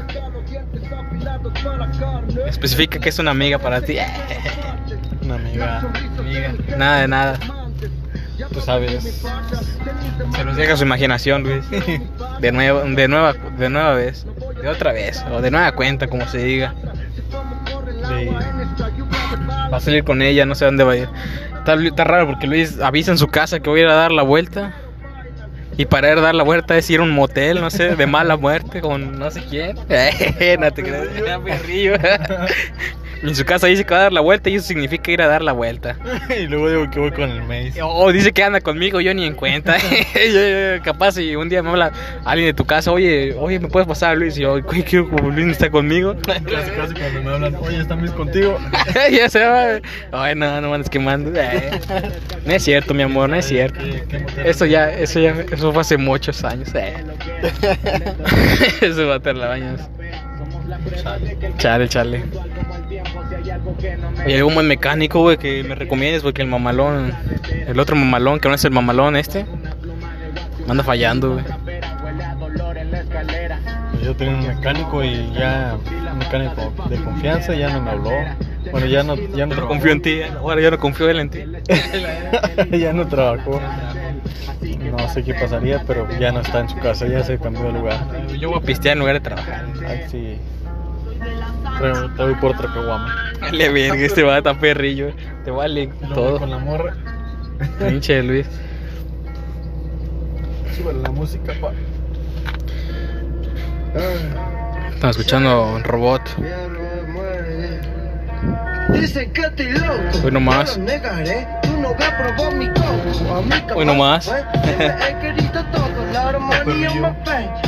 Especifica 2.47 2.99
que 2.99 3.09
es 3.09 3.19
una 3.19 3.31
amiga 3.31 3.59
para 3.59 3.81
ti. 3.81 3.97
Una 5.23 5.35
amiga. 5.35 5.81
Amiga. 6.19 6.55
Nada 6.79 7.01
de 7.03 7.09
nada. 7.09 7.39
Tú 8.53 8.61
sabes. 8.61 9.23
Se 10.35 10.45
los 10.45 10.57
deja 10.57 10.77
su 10.77 10.85
imaginación, 10.85 11.43
Luis. 11.43 11.65
De 12.41 12.53
nuevo, 12.53 12.81
de 12.81 13.09
nueva, 13.09 13.33
de 13.33 13.69
nueva 13.69 13.95
vez. 13.95 14.25
De 14.63 14.69
otra 14.69 14.93
vez. 14.93 15.25
O 15.31 15.41
de 15.41 15.51
nueva 15.51 15.73
cuenta, 15.73 16.07
como 16.07 16.27
se 16.29 16.39
diga. 16.39 16.73
Sí. 17.91 18.29
Va 19.73 19.77
a 19.77 19.81
salir 19.81 20.05
con 20.05 20.23
ella, 20.23 20.47
no 20.47 20.55
sé 20.55 20.65
dónde 20.65 20.85
va 20.85 20.93
a 20.93 20.97
ir. 20.97 21.09
Está, 21.59 21.75
está 21.75 22.05
raro 22.05 22.27
porque 22.29 22.47
Luis 22.47 22.81
avisa 22.81 23.11
en 23.11 23.19
su 23.19 23.27
casa 23.27 23.61
que 23.61 23.69
voy 23.69 23.81
a 23.81 23.83
ir 23.85 23.89
a 23.89 23.95
dar 23.95 24.13
la 24.13 24.23
vuelta. 24.23 24.73
Y 25.79 25.87
para 25.87 26.15
dar 26.17 26.35
la 26.35 26.43
vuelta 26.43 26.77
es 26.77 26.91
ir 26.91 26.99
a 26.99 27.05
un 27.05 27.13
motel, 27.13 27.61
no 27.61 27.71
sé, 27.71 27.95
de 27.95 28.07
mala 28.09 28.37
muerte 28.37 28.81
con 28.81 29.17
no 29.17 29.31
sé 29.31 29.45
quién. 29.49 29.77
no 30.61 30.73
te. 30.73 30.83
En 33.23 33.35
su 33.35 33.45
casa 33.45 33.67
dice 33.67 33.85
que 33.85 33.93
va 33.95 34.01
a 34.01 34.03
dar 34.05 34.13
la 34.13 34.21
vuelta 34.21 34.49
y 34.49 34.55
eso 34.57 34.67
significa 34.69 35.11
ir 35.11 35.21
a 35.23 35.27
dar 35.27 35.43
la 35.43 35.53
vuelta. 35.53 35.97
y 36.39 36.47
luego 36.47 36.71
digo 36.71 36.91
que 36.91 37.01
voy 37.01 37.11
con 37.11 37.29
el 37.31 37.43
maíz. 37.45 37.75
O 37.83 38.13
dice 38.13 38.33
que 38.33 38.43
anda 38.45 38.61
conmigo, 38.61 39.01
yo 39.01 39.13
ni 39.15 39.25
en 39.27 39.35
cuenta. 39.35 39.77
Capaz 40.85 41.13
si 41.13 41.35
un 41.37 41.49
día 41.49 41.63
me 41.63 41.71
habla 41.71 41.93
alguien 42.25 42.47
de 42.49 42.55
tu 42.55 42.65
casa, 42.65 42.93
oye, 42.93 43.35
oye, 43.39 43.59
¿me 43.59 43.69
puedes 43.69 43.89
pasar 43.89 44.11
a 44.13 44.15
Luis? 44.15 44.37
Y 44.39 44.43
yo, 44.43 44.61
"Güey, 44.63 44.83
¿qué, 44.85 45.05
como 45.05 45.31
Luis 45.31 45.47
no 45.47 45.53
está 45.53 45.71
conmigo? 45.71 46.17
Casi, 46.25 46.45
casi 46.71 46.95
cuando 46.95 47.23
me 47.23 47.31
hablan, 47.31 47.55
oye, 47.57 47.81
¿está 47.81 47.95
Luis 47.97 48.11
contigo? 48.13 48.59
ya 49.11 49.29
se 49.29 49.45
va. 49.45 49.81
Ay, 50.13 50.35
no, 50.37 50.61
no 50.61 50.69
me 50.69 50.75
andes 50.77 50.89
quemando. 50.91 51.33
Eh, 51.35 51.71
No 52.47 52.53
es 52.53 52.63
cierto, 52.63 52.95
mi 52.95 53.03
amor, 53.03 53.29
no 53.29 53.37
es 53.37 53.47
cierto. 53.47 53.81
¿Qué- 53.81 54.05
qué 54.09 54.19
motel? 54.21 54.47
Eso 54.47 54.65
ya, 54.67 54.91
eso 54.93 55.19
ya, 55.21 55.31
eso 55.51 55.73
fue 55.73 55.81
hace 55.81 55.97
muchos 55.97 56.45
años. 56.45 56.69
eh. 56.75 56.95
Eso 58.81 59.07
va 59.09 59.17
a 59.17 59.21
tener 59.21 59.37
la 59.39 59.49
bañas. 59.49 59.89
Chale, 61.59 61.89
chale. 61.89 62.23
Y 64.27 64.35
algún 64.35 64.55
buen 64.55 64.67
mecánico, 64.67 65.21
güey, 65.21 65.37
que 65.37 65.63
me 65.65 65.75
recomiendes, 65.75 66.23
porque 66.23 66.43
el 66.43 66.49
mamalón, 66.49 67.13
el 67.67 67.79
otro 67.79 67.97
mamalón, 67.97 68.41
que 68.41 68.49
no 68.49 68.55
es 68.55 68.65
el 68.65 68.73
mamalón 68.73 69.17
este, 69.17 69.47
anda 70.69 70.85
fallando, 70.85 71.35
güey. 71.35 71.45
Pues 73.93 74.03
yo 74.05 74.15
tenía 74.17 74.35
un 74.35 74.47
mecánico 74.47 75.05
y 75.05 75.33
ya 75.33 75.77
un 76.13 76.19
mecánico 76.19 76.73
de 76.89 76.97
confianza 76.97 77.55
ya 77.55 77.71
no 77.71 77.83
me 77.83 77.91
habló. 77.91 78.11
Bueno, 78.71 78.87
ya 78.87 79.03
no, 79.03 79.15
ya 79.15 79.47
no 79.47 79.55
No 79.55 79.67
confío 79.67 79.93
en 79.93 80.03
ti, 80.03 80.21
ahora 80.23 80.61
ya 80.61 80.71
no 80.71 80.79
confío 80.79 81.09
él 81.09 81.21
en 81.21 81.31
ti. 81.31 81.41
ya 82.79 82.93
no 82.93 83.07
trabajó. 83.07 83.61
No 84.91 85.09
sé 85.09 85.23
qué 85.23 85.35
pasaría, 85.35 85.83
pero 85.87 86.07
ya 86.19 86.33
no 86.33 86.41
está 86.41 86.61
en 86.61 86.69
su 86.69 86.79
casa, 86.79 87.07
ya 87.07 87.23
se 87.23 87.39
cambió 87.39 87.65
de 87.65 87.73
lugar. 87.73 87.99
Yo 88.39 88.51
voy 88.51 88.59
a 88.59 88.63
pistear 88.63 88.95
en 88.95 89.01
lugar 89.01 89.15
de 89.15 89.21
trabajar. 89.21 89.67
Ay, 89.87 90.05
sí. 90.11 90.39
Pero 91.81 92.11
te 92.15 92.23
voy 92.23 92.35
por 92.37 92.53
otra 92.53 92.73
caguama. 92.73 93.15
Dale, 93.41 93.69
verga, 93.71 93.97
este 93.97 94.23
va 94.23 94.43
tan 94.43 94.59
perrillo. 94.59 95.13
Te 95.45 95.51
vale 95.51 95.91
todo. 96.15 96.39
Con 96.39 96.51
la 96.51 96.59
morra. 96.59 96.95
Pinche 97.79 98.23
Luis. 98.23 98.47
Súbele 100.77 101.03
la 101.03 101.11
música, 101.11 101.53
pa. 101.61 101.73
Estamos 104.95 105.17
escuchando 105.17 105.73
un 105.75 105.85
robot. 105.85 106.23
Dicen 108.91 109.33
que 109.33 109.43
estoy 109.43 109.73
loco. 109.73 110.19
Hoy 110.25 110.31
nomás. 110.33 110.79
A 110.79 110.83
Hoy 113.75 113.85
nomás. 113.85 114.31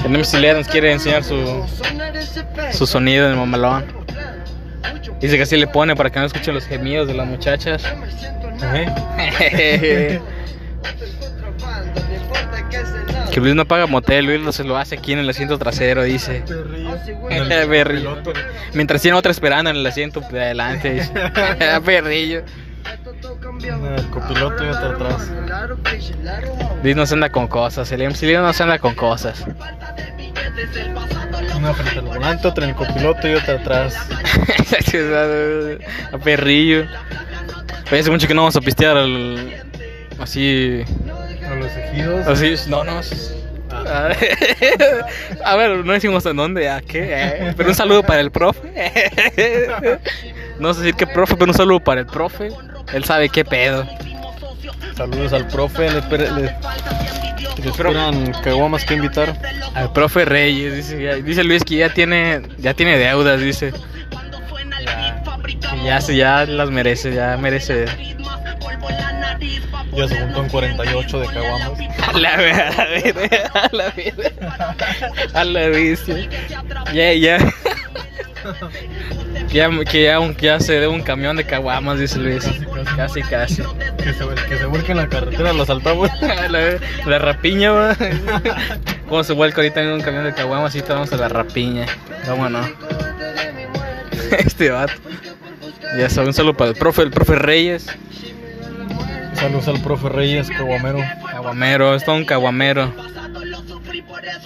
MC 0.08 0.38
Lea 0.38 0.54
nos 0.54 0.68
quiere 0.68 0.92
enseñar 0.92 1.24
su, 1.24 1.66
su 2.72 2.86
sonido 2.86 3.26
en 3.26 3.32
el 3.32 3.38
mamalón. 3.38 3.84
Dice 5.20 5.36
que 5.36 5.42
así 5.42 5.56
le 5.56 5.66
pone 5.66 5.94
para 5.94 6.10
que 6.10 6.18
no 6.18 6.26
escuche 6.26 6.52
los 6.52 6.66
gemidos 6.66 7.06
de 7.06 7.14
las 7.14 7.26
muchachas. 7.26 7.82
que 13.30 13.40
Luis 13.40 13.54
no 13.54 13.66
paga 13.66 13.86
motel, 13.86 14.26
Luis 14.26 14.40
no 14.40 14.52
se 14.52 14.64
lo 14.64 14.76
hace 14.76 14.96
aquí 14.96 15.12
en 15.12 15.18
el 15.18 15.28
asiento 15.28 15.58
trasero, 15.58 16.02
dice. 16.02 16.42
Perrillo. 17.28 18.18
Mientras 18.72 19.02
tiene 19.02 19.16
otra 19.16 19.30
esperando 19.30 19.70
en 19.70 19.76
el 19.76 19.86
asiento 19.86 20.20
de 20.20 20.42
adelante. 20.42 20.94
dice. 20.94 21.12
Perrillo. 21.84 22.42
El 23.62 24.06
copiloto 24.10 24.64
y 24.64 24.68
otro 24.68 24.90
atrás. 24.90 25.30
Luis 26.82 26.96
no 26.96 27.06
se 27.06 27.14
anda 27.14 27.30
con 27.30 27.46
cosas, 27.48 27.90
el 27.92 28.02
MC 28.02 28.22
Lea 28.22 28.40
no 28.40 28.52
se 28.52 28.62
anda 28.62 28.78
con 28.78 28.94
cosas. 28.94 29.44
Una 31.56 31.74
frente 31.74 31.98
al 31.98 32.04
volante, 32.06 32.48
otra 32.48 32.64
en 32.64 32.70
el 32.70 32.76
copiloto 32.76 33.28
y 33.28 33.34
otra 33.34 33.54
atrás. 33.56 33.96
a 36.12 36.18
perrillo. 36.18 36.86
Pero 37.88 38.00
hace 38.00 38.10
mucho 38.10 38.26
que 38.26 38.34
no 38.34 38.42
vamos 38.42 38.56
a 38.56 38.60
pistear 38.60 38.96
al- 38.96 39.62
así. 40.20 40.82
A 41.46 41.54
los 41.54 41.76
ejidos. 41.76 42.26
Así, 42.26 42.54
no, 42.70 42.84
no. 42.84 43.00
Ah. 43.72 44.10
A 45.44 45.56
ver, 45.56 45.84
no 45.84 45.92
decimos 45.92 46.24
en 46.26 46.36
dónde, 46.36 46.68
a 46.70 46.80
qué. 46.80 47.08
eh, 47.12 47.54
Pero 47.56 47.68
un 47.70 47.74
saludo 47.74 48.02
para 48.02 48.20
el 48.20 48.30
profe. 48.30 48.60
No 50.60 50.74
sé 50.74 50.80
decir 50.82 50.94
qué 50.94 51.06
profe, 51.06 51.36
pero 51.36 51.50
un 51.52 51.56
saludo 51.56 51.80
para 51.80 52.00
el 52.02 52.06
profe. 52.06 52.50
Él 52.92 53.04
sabe 53.04 53.28
qué 53.28 53.44
pedo. 53.44 53.86
Saludos 54.96 55.32
al 55.32 55.46
profe. 55.48 55.90
Le, 55.90 56.00
le- 56.18 56.54
le 57.62 57.68
esperan 57.70 58.32
caguamas 58.42 58.84
que 58.84 58.94
invitar. 58.94 59.36
Al 59.74 59.92
profe 59.92 60.24
Reyes, 60.24 60.74
dice, 60.74 61.02
ya- 61.02 61.14
dice 61.16 61.44
Luis 61.44 61.62
que 61.64 61.76
ya 61.76 61.88
tiene, 61.92 62.42
ya 62.58 62.74
tiene 62.74 62.96
deudas, 62.98 63.40
dice. 63.40 63.72
Ya, 65.84 65.98
ya, 66.00 66.12
ya 66.12 66.46
las 66.46 66.70
merece, 66.70 67.14
ya 67.14 67.36
merece 67.36 67.86
Ya 69.92 70.08
se 70.08 70.20
juntó 70.20 70.42
en 70.42 70.48
48 70.48 71.20
de 71.20 71.26
caguamas. 71.28 71.70
A 72.08 72.12
la 72.18 72.36
verga, 72.36 72.68
a 72.70 72.74
la 72.74 72.84
verga, 72.90 73.50
a 73.54 73.68
la 73.72 73.90
verga. 73.90 74.76
A 75.34 75.44
la 75.44 75.60
bestia. 75.68 76.28
Ya, 76.92 77.12
ya. 77.12 77.38
Ya, 79.52 79.68
que 79.90 80.04
ya, 80.04 80.20
un- 80.20 80.36
ya 80.36 80.60
se 80.60 80.74
dé 80.78 80.86
un 80.86 81.02
camión 81.02 81.36
de 81.36 81.44
caguamas, 81.44 81.98
dice 81.98 82.18
Luis. 82.20 82.44
Casi, 82.96 83.20
casi. 83.22 83.62
Que 83.98 84.12
se, 84.12 84.24
que 84.48 84.58
se 84.58 84.64
vuelque 84.66 84.92
en 84.92 84.98
la 84.98 85.08
carretera, 85.08 85.52
lo 85.52 85.66
saltamos. 85.66 86.08
La, 86.50 86.78
la 87.06 87.18
rapiña, 87.18 87.72
va. 87.72 87.96
Como 89.08 89.24
se 89.24 89.32
vuelca 89.32 89.60
ahorita 89.60 89.82
en 89.82 89.88
un 89.88 90.00
camión 90.02 90.24
de 90.24 90.32
caguamas, 90.34 90.74
y 90.76 90.82
te 90.82 90.92
vamos 90.92 91.12
a 91.12 91.16
la 91.16 91.28
rapiña. 91.28 91.86
Vámonos. 92.28 92.66
Este 94.38 94.70
vato. 94.70 94.92
Ya 95.98 96.08
sabe, 96.08 96.28
un 96.28 96.34
saludo 96.34 96.56
para 96.56 96.70
el 96.70 96.76
profe, 96.76 97.02
el 97.02 97.10
profe 97.10 97.34
Reyes. 97.34 97.86
Saludos 99.34 99.66
al 99.68 99.80
profe 99.82 100.08
Reyes, 100.08 100.48
caguamero. 100.48 101.00
Caguamero, 101.28 101.94
es 101.96 102.04
todo 102.04 102.14
un 102.14 102.24
caguamero. 102.24 102.92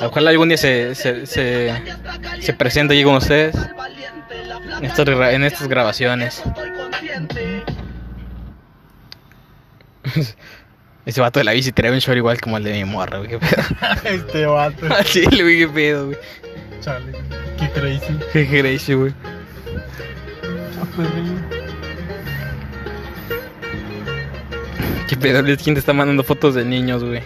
Ojalá 0.00 0.30
algún 0.30 0.48
día 0.48 0.56
se, 0.56 0.94
se, 0.94 1.26
se, 1.26 1.74
se 2.40 2.52
presente 2.54 2.94
allí 2.94 3.04
con 3.04 3.16
ustedes 3.16 3.54
en 4.78 4.84
estas, 4.84 5.06
gra- 5.06 5.32
en 5.32 5.44
estas 5.44 5.68
grabaciones. 5.68 6.42
Ese 11.06 11.20
vato 11.20 11.38
de 11.38 11.44
la 11.44 11.52
bici 11.52 11.70
trae 11.72 11.90
un 11.92 11.98
short 11.98 12.16
igual 12.16 12.40
como 12.40 12.56
el 12.56 12.64
de 12.64 12.72
mi 12.72 12.84
morra, 12.84 13.18
güey. 13.18 13.30
Qué 13.30 13.38
pedo. 13.38 13.62
Este 14.04 14.46
vato. 14.46 14.86
Así, 14.98 15.24
güey, 15.24 15.58
qué 15.58 15.68
pedo, 15.68 16.06
güey. 16.06 16.18
Chale, 16.80 17.12
qué 17.58 17.70
crazy. 17.70 18.18
Qué 18.32 18.46
crazy, 18.48 18.94
güey. 18.94 19.12
Qué 25.08 25.16
pedo, 25.16 25.42
¿quién 25.62 25.74
te 25.74 25.80
está 25.80 25.92
mandando 25.92 26.22
fotos 26.24 26.54
de 26.54 26.64
niños, 26.64 27.04
güey? 27.04 27.20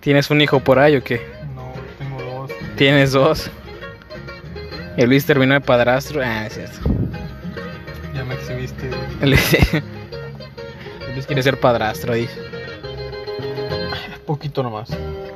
¿Tienes 0.00 0.30
un 0.30 0.40
hijo 0.40 0.60
por 0.60 0.78
ahí 0.78 0.96
o 0.96 1.04
qué? 1.04 1.20
No, 1.54 1.72
tengo 1.98 2.22
dos. 2.22 2.50
Tienes 2.76 3.12
dos. 3.12 3.50
Y 4.96 5.06
Luis 5.06 5.24
terminó 5.24 5.54
de 5.54 5.60
padrastro. 5.60 6.20
Ah, 6.22 6.46
es 6.46 6.54
cierto. 6.54 6.80
Ya 8.14 8.24
me 8.24 8.34
exhibiste. 8.34 8.90
Luis, 9.22 9.56
Luis 11.14 11.26
quiere 11.26 11.42
ser 11.42 11.58
padrastro, 11.58 12.14
dice. 12.14 12.38
Poquito 14.26 14.62
nomás. 14.62 14.90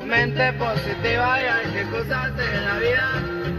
Mente 0.04 0.52
positiva 0.54 1.38
y 1.40 1.44
hay 1.44 1.72
que 1.72 1.90
cosas 1.90 2.36
de 2.36 2.60
la 2.60 2.78
vida. 2.78 3.12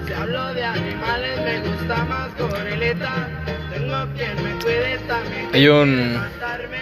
Si 0.06 0.14
hablo 0.14 0.54
de 0.54 0.64
animales, 0.64 1.40
me 1.44 1.60
gusta 1.70 2.06
más 2.06 2.30
gorilita. 2.38 3.28
Tengo 3.74 4.08
quien 4.16 4.44
me 4.44 4.64
cuide 4.64 4.98
también. 5.08 5.50
Hay 5.54 5.68
un- 5.68 6.14
Matarme, 6.14 6.78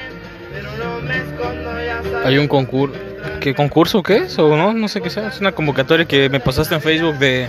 pero 0.54 0.69
no 0.78 1.01
me 1.01 1.17
escondo, 1.17 1.84
ya 1.84 2.04
sabes. 2.04 2.25
Hay 2.28 2.38
un 2.38 2.47
concurso. 2.47 2.95
¿Qué 3.39 3.56
concurso 3.56 4.04
qué 4.04 4.17
es? 4.17 4.38
O 4.39 4.56
no, 4.56 4.73
no 4.73 4.88
sé 4.88 5.01
qué 5.01 5.10
sea. 5.10 5.30
Es 5.30 5.39
una 5.41 5.51
convocatoria 5.54 6.06
que 6.06 6.30
me 6.30 6.39
pasaste 6.39 6.75
en 6.75 6.82
Facebook 6.82 7.15
de, 7.17 7.47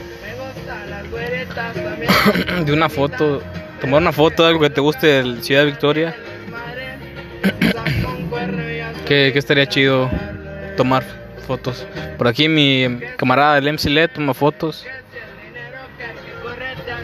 De 2.64 2.73
una 2.73 2.88
foto. 2.88 3.42
Tomar 3.81 4.01
una 4.03 4.12
foto 4.12 4.42
de 4.42 4.49
algo 4.49 4.61
que 4.61 4.71
te 4.71 4.81
guste 4.81 5.07
de 5.23 5.42
Ciudad 5.42 5.64
Victoria. 5.64 6.14
Que, 9.07 9.31
que 9.33 9.38
estaría 9.38 9.69
chido 9.69 10.11
tomar 10.77 11.05
fotos. 11.47 11.87
Por 12.19 12.27
aquí 12.27 12.49
mi 12.49 12.99
camarada 13.16 13.55
del 13.55 13.73
MC 13.73 13.85
LED 13.87 14.11
toma 14.14 14.35
fotos. 14.35 14.85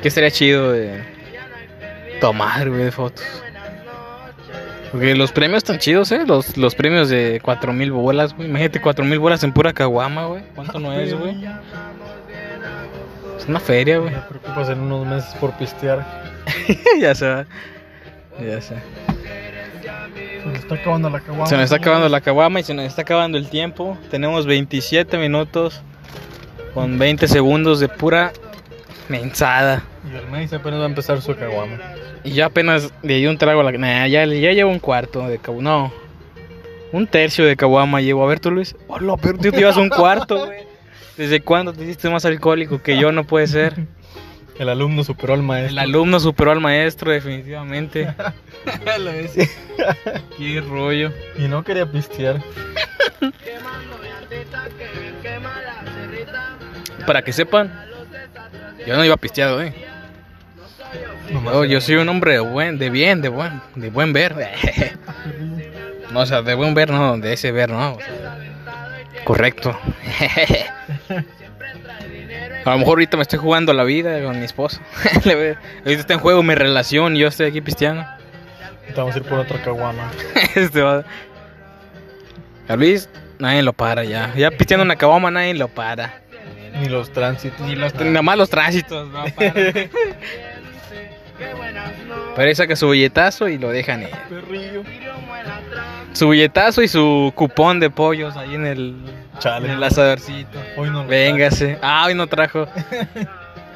Que 0.03 0.09
estaría 0.09 0.33
chido 0.33 0.73
de 0.73 1.01
tomar, 2.21 2.69
güey, 2.69 2.91
fotos. 2.91 3.25
Porque 4.91 5.15
los 5.15 5.31
premios 5.33 5.59
están 5.59 5.79
chidos, 5.79 6.11
¿eh? 6.13 6.25
Los, 6.27 6.57
los 6.57 6.75
premios 6.75 7.09
de 7.09 7.41
4000 7.43 7.93
bolas, 7.93 8.35
güey. 8.35 8.49
Imagínate 8.49 8.81
4000 8.81 9.19
bolas 9.21 9.45
en 9.45 9.53
pura 9.53 9.73
caguama, 9.73 10.27
güey. 10.27 10.43
¿Cuánto 10.55 10.81
no 10.81 10.93
es, 10.93 11.15
güey? 11.15 11.37
Es 13.43 13.49
una 13.49 13.59
feria, 13.59 13.99
güey. 13.99 14.15
Me 14.15 14.21
preocupas 14.21 14.69
en 14.69 14.79
unos 14.79 15.05
meses 15.05 15.35
por 15.41 15.51
pistear. 15.55 16.07
ya 17.01 17.13
se 17.13 17.27
va. 17.29 17.45
Ya 18.41 18.61
sé. 18.61 18.77
Se 19.83 20.47
me 20.47 20.55
está 20.57 20.77
acabando 20.77 21.11
la 21.11 21.19
caguama. 21.19 21.47
Se 21.47 21.57
nos 21.57 21.65
está 21.65 21.77
acabando 21.77 22.09
la 22.09 22.21
caguama 22.21 22.61
y 22.61 22.63
se 22.63 22.73
nos 22.73 22.85
está 22.85 23.03
acabando 23.03 23.39
el 23.39 23.49
tiempo. 23.51 23.99
Tenemos 24.13 24.47
27 24.47 25.19
minutos 25.19 25.83
con 26.73 27.01
20 27.01 27.27
segundos 27.27 27.81
de 27.81 27.89
pura 27.89 28.33
mensada. 29.09 29.83
Y 30.09 30.15
el 30.15 30.29
mes 30.29 30.53
apenas 30.53 30.79
va 30.79 30.85
a 30.85 30.89
empezar 30.89 31.21
su 31.21 31.35
caguama. 31.35 31.81
Y 32.23 32.31
ya 32.31 32.47
apenas 32.47 32.93
le 33.03 33.15
di 33.15 33.27
un 33.27 33.39
trago 33.39 33.63
a 33.63 33.65
la... 33.65 33.73
Nah, 33.73 34.07
ya, 34.07 34.25
ya 34.25 34.53
llevo 34.53 34.71
un 34.71 34.79
cuarto 34.79 35.27
de 35.27 35.39
caguama. 35.39 35.69
No. 35.69 35.93
Un 36.93 37.09
tercio 37.09 37.45
de 37.45 37.57
caguama 37.57 38.01
llevo. 38.01 38.23
A 38.23 38.29
ver 38.29 38.39
tú, 38.39 38.53
Luis. 38.53 38.77
Hola, 38.87 39.17
pero 39.21 39.37
tú 39.37 39.51
te 39.51 39.59
llevas 39.59 39.79
un 39.79 39.89
cuarto, 39.89 40.47
güey. 40.47 40.72
¿Desde 41.17 41.41
cuándo 41.41 41.73
te 41.73 41.85
hiciste 41.85 42.09
más 42.09 42.25
alcohólico 42.25 42.83
que 42.83 42.99
yo? 42.99 43.13
No 43.13 43.25
puede 43.25 43.47
ser. 43.47 43.87
El 44.59 44.69
alumno 44.69 45.03
superó 45.03 45.35
al 45.35 45.43
maestro. 45.43 45.73
El 45.73 45.79
alumno 45.79 46.21
superó 46.21 46.53
al 46.53 46.61
maestro, 46.61 47.11
definitivamente. 47.11 48.15
Qué 50.39 50.61
rollo. 50.61 51.13
Y 51.37 51.43
no 51.49 51.65
quería 51.65 51.91
pistear. 51.91 52.43
Para 57.07 57.23
que 57.23 57.33
sepan, 57.33 57.73
yo 58.87 58.97
no 58.97 59.05
iba 59.05 59.17
pisteado, 59.17 59.63
eh. 59.63 59.75
Nomás 61.33 61.69
Yo, 61.69 61.81
soy 61.81 61.97
un 61.97 62.09
hombre 62.09 62.33
de 62.33 62.41
buen, 62.41 62.79
de 62.79 62.91
bien, 62.91 63.23
de 63.23 63.29
buen, 63.29 63.61
de 63.75 63.91
buen 63.91 64.13
ver. 64.13 64.37
No, 66.13 66.21
o 66.21 66.27
sea, 66.27 66.43
de 66.43 66.55
buen 66.55 66.75
ver, 66.75 66.91
no, 66.91 67.17
de 67.17 67.33
ese 67.33 67.53
ver, 67.53 67.71
no. 67.71 67.95
o 67.95 67.99
sea, 67.99 68.32
correcto. 69.25 69.79
A 72.65 72.71
lo 72.71 72.79
mejor 72.79 72.93
ahorita 72.93 73.17
me 73.17 73.23
estoy 73.23 73.39
jugando 73.41 73.73
la 73.73 73.83
vida 73.83 74.23
con 74.23 74.39
mi 74.39 74.45
esposo. 74.45 74.81
Ahorita 75.25 75.57
está 76.01 76.15
en 76.15 76.21
juego 76.21 76.43
mi 76.45 76.55
relación 76.55 77.17
y 77.17 77.21
yo 77.21 77.27
estoy 77.29 77.47
aquí 77.49 77.61
pisteando. 77.61 78.05
Vamos 78.97 79.17
a 79.17 79.19
ir 79.19 79.25
por 79.25 79.41
otra 79.41 79.61
caguama. 79.63 80.11
Este 80.55 80.81
va- 80.81 81.03
A 82.69 82.77
Luis, 82.77 83.09
nadie 83.41 83.63
lo 83.63 83.73
para 83.73 84.05
ya. 84.05 84.33
Ya 84.37 84.51
pisteando 84.53 84.85
una 84.85 84.95
caguama, 84.97 85.31
nadie 85.33 85.55
lo 85.55 85.67
para. 85.69 86.21
Ni 86.81 86.89
los 86.89 87.11
tránsitos. 87.13 87.61
Ni 87.67 87.75
los, 87.75 87.93
nada 87.97 88.23
más 88.23 88.39
los 88.39 88.49
tránsitos, 88.49 89.09
no 89.09 89.25
para. 89.25 89.53
Qué 89.53 89.91
buenas 91.57 91.99
noches. 92.07 92.25
Pero 92.37 92.49
ahí 92.49 92.55
saca 92.55 92.77
su 92.77 92.89
billetazo 92.91 93.49
y 93.49 93.59
lo 93.59 93.71
dejan 93.71 94.03
ir. 94.03 94.11
Perrillo. 94.31 94.85
Su 96.13 96.29
billetazo 96.29 96.83
y 96.83 96.89
su 96.89 97.33
cupón 97.35 97.81
de 97.81 97.91
pollos 97.91 98.37
ahí 98.37 98.55
en 98.55 98.67
el, 98.67 98.97
Chale. 99.39 99.69
en 99.69 99.75
el 99.75 99.83
asadorcito. 99.83 100.59
Hoy 100.77 100.91
no 100.91 101.03
lo 101.05 101.09
Véngase. 101.09 101.79
Ah, 101.83 102.05
hoy 102.07 102.15
no 102.15 102.27
trajo. 102.27 102.67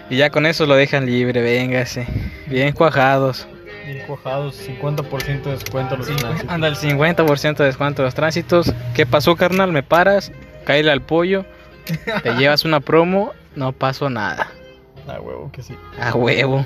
Y 0.08 0.18
ya 0.18 0.30
con 0.30 0.46
eso 0.46 0.66
lo 0.66 0.76
dejan 0.76 1.04
libre, 1.04 1.42
véngase. 1.42 2.06
Bien 2.46 2.72
cuajados. 2.72 3.48
Bien 3.84 4.06
cuajados, 4.06 4.56
50% 4.68 5.42
de 5.42 5.50
descuento 5.50 5.94
a 5.94 5.98
los 5.98 6.06
tránsitos. 6.06 6.48
Anda 6.48 6.68
el 6.68 6.76
50% 6.76 7.56
de 7.56 7.64
descuento 7.64 8.02
de 8.02 8.06
los 8.06 8.14
tránsitos. 8.14 8.72
¿Qué 8.94 9.04
pasó, 9.04 9.34
carnal? 9.34 9.72
¿Me 9.72 9.82
paras? 9.82 10.30
Cáele 10.64 10.92
al 10.92 11.02
pollo. 11.02 11.44
Te 12.22 12.34
llevas 12.38 12.64
una 12.64 12.78
promo. 12.78 13.32
No 13.56 13.72
pasó 13.72 14.08
nada. 14.08 14.52
Ah, 15.08 15.20
huevo, 15.20 15.50
que 15.50 15.62
sí. 15.62 15.74
A 16.00 16.14
huevo. 16.14 16.64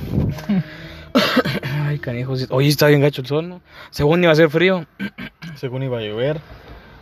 Ay, 1.91 1.99
canijos. 1.99 2.47
Oye, 2.51 2.69
está 2.69 2.87
bien 2.87 3.01
gacho 3.01 3.21
el 3.21 3.27
sol, 3.27 3.49
¿no? 3.49 3.61
Según 3.91 4.23
iba 4.23 4.33
a 4.33 4.37
ser 4.37 4.49
frío. 4.49 4.87
Según 5.57 5.83
iba 5.83 5.99
a 5.99 6.03
llover. 6.03 6.41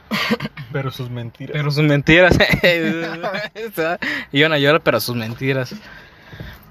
Pero 0.72 0.90
sus 0.90 1.10
mentiras. 1.10 1.52
Pero 1.52 1.70
sus 1.70 1.84
mentiras. 1.84 2.38
Iban 4.32 4.52
a 4.52 4.58
llorar, 4.58 4.80
pero 4.82 4.98
sus 5.00 5.14
mentiras. 5.14 5.74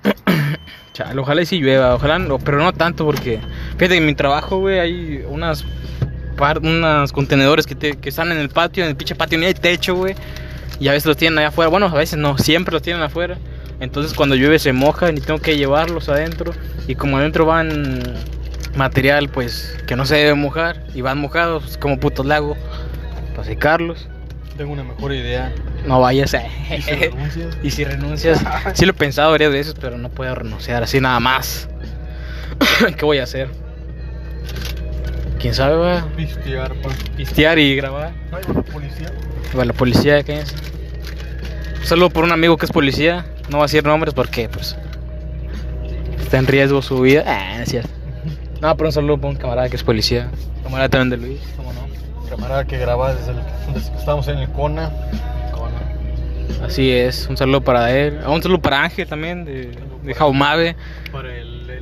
Ojalá 1.20 1.44
y 1.44 1.46
si 1.46 1.60
llueva, 1.60 1.94
ojalá, 1.94 2.18
no, 2.18 2.40
pero 2.40 2.58
no 2.58 2.74
tanto 2.74 3.06
porque 3.06 3.40
fíjate 3.74 3.90
que 3.90 3.98
en 3.98 4.06
mi 4.08 4.16
trabajo, 4.16 4.58
güey, 4.58 4.80
hay 4.80 5.24
unas 5.30 5.64
par, 6.36 6.58
unas 6.58 7.12
contenedores 7.12 7.68
que, 7.68 7.76
te- 7.76 7.98
que 7.98 8.10
están 8.10 8.32
en 8.32 8.40
el 8.40 8.50
patio, 8.50 8.84
en 8.84 8.90
el 8.90 8.96
pinche 8.96 9.14
patio 9.14 9.38
ni 9.38 9.46
hay 9.46 9.54
techo, 9.54 9.94
güey. 9.94 10.16
Y 10.80 10.88
a 10.88 10.94
veces 10.94 11.06
los 11.06 11.16
tienen 11.18 11.38
allá 11.38 11.50
afuera, 11.50 11.70
bueno, 11.70 11.86
a 11.86 11.94
veces 11.94 12.18
no, 12.18 12.36
siempre 12.40 12.74
los 12.74 12.82
tienen 12.82 13.04
afuera. 13.04 13.38
Entonces 13.80 14.14
cuando 14.14 14.36
llueve 14.36 14.60
se 14.60 14.74
mojan 14.74 15.18
y 15.18 15.22
tengo 15.22 15.40
que 15.40 15.58
llevarlos 15.58 16.10
adentro. 16.10 16.54
Y 16.88 16.96
como 16.96 17.18
adentro 17.18 17.46
van 17.46 18.02
material, 18.78 19.30
pues, 19.30 19.78
que 19.88 19.96
no 19.96 20.06
se 20.06 20.16
debe 20.16 20.36
mojar, 20.36 20.84
y 20.94 21.02
van 21.02 21.18
mojados, 21.18 21.64
pues, 21.64 21.78
como 21.78 22.00
putos 22.00 22.26
lago, 22.26 22.56
para 23.36 23.48
secarlos. 23.48 24.08
Tengo 24.56 24.72
una 24.72 24.84
mejor 24.84 25.14
idea. 25.14 25.54
No 25.86 26.00
vayas 26.00 26.34
a... 26.34 26.44
¿Y 26.76 26.82
si 26.82 26.92
renuncias? 26.96 27.58
Y 27.64 27.72
si 27.72 27.84
renuncias, 27.84 28.44
sí 28.74 28.86
lo 28.86 28.92
he 28.92 28.96
pensado 28.96 29.32
varias 29.32 29.52
veces, 29.52 29.76
pero 29.80 29.98
no 29.98 30.10
puedo 30.10 30.34
renunciar 30.34 30.84
así 30.84 31.02
nada 31.02 31.20
más. 31.20 31.68
¿Qué 32.98 33.06
voy 33.06 33.20
a 33.20 33.24
hacer? 33.24 33.50
¿Quién 35.40 35.54
sabe, 35.54 35.76
va? 35.76 36.08
Pistear, 36.16 36.74
pa. 36.76 36.90
Pistear 37.16 37.60
y 37.60 37.76
grabar. 37.76 38.12
Ay, 38.32 38.42
la 38.48 38.62
policía. 38.64 39.12
Bueno, 39.54 39.72
la 39.72 39.78
policía, 39.78 40.24
¿qué 40.24 40.40
es? 40.40 40.56
Un 41.80 41.86
saludo 41.86 42.10
por 42.10 42.24
un 42.24 42.32
amigo 42.32 42.58
que 42.58 42.66
es 42.66 42.72
policía. 42.72 43.26
No 43.50 43.58
va 43.58 43.64
a 43.64 43.68
decir 43.68 43.84
nombres 43.84 44.14
porque, 44.14 44.50
pues, 44.50 44.76
está 46.20 46.38
en 46.38 46.48
riesgo 46.48 46.82
su 46.82 47.02
vida. 47.02 47.24
Ah, 47.26 47.56
no 47.58 47.64
es 47.64 47.70
cierto. 47.70 47.90
No, 48.62 48.76
pero 48.76 48.90
un 48.90 48.94
saludo 48.94 49.18
por 49.18 49.30
un 49.30 49.38
camarada 49.38 49.70
que 49.70 49.76
es 49.76 49.84
policía. 49.84 50.30
Camarada 50.64 50.90
también 50.90 51.22
de 51.22 51.28
Luis, 51.28 51.40
¿cómo 51.56 51.72
no? 51.74 51.82
Camarada 52.30 52.66
que 52.66 52.78
graba 52.78 53.14
desde 53.14 53.32
el. 53.32 53.38
desde 53.74 53.92
que 53.92 53.98
estábamos 53.98 54.28
en 54.28 54.40
el 54.40 54.50
Cona. 54.52 54.92
Así 56.64 56.92
es, 56.92 57.28
un 57.30 57.38
saludo 57.38 57.62
para 57.62 57.96
él. 57.96 58.20
Ah, 58.24 58.30
Un 58.32 58.42
saludo 58.42 58.60
para 58.62 58.84
Ángel 58.84 59.08
también, 59.08 59.46
de, 59.46 59.72
de 60.04 60.14
Jaumave. 60.14 60.76
Para 61.12 61.36
el, 61.36 61.70
el. 61.70 61.78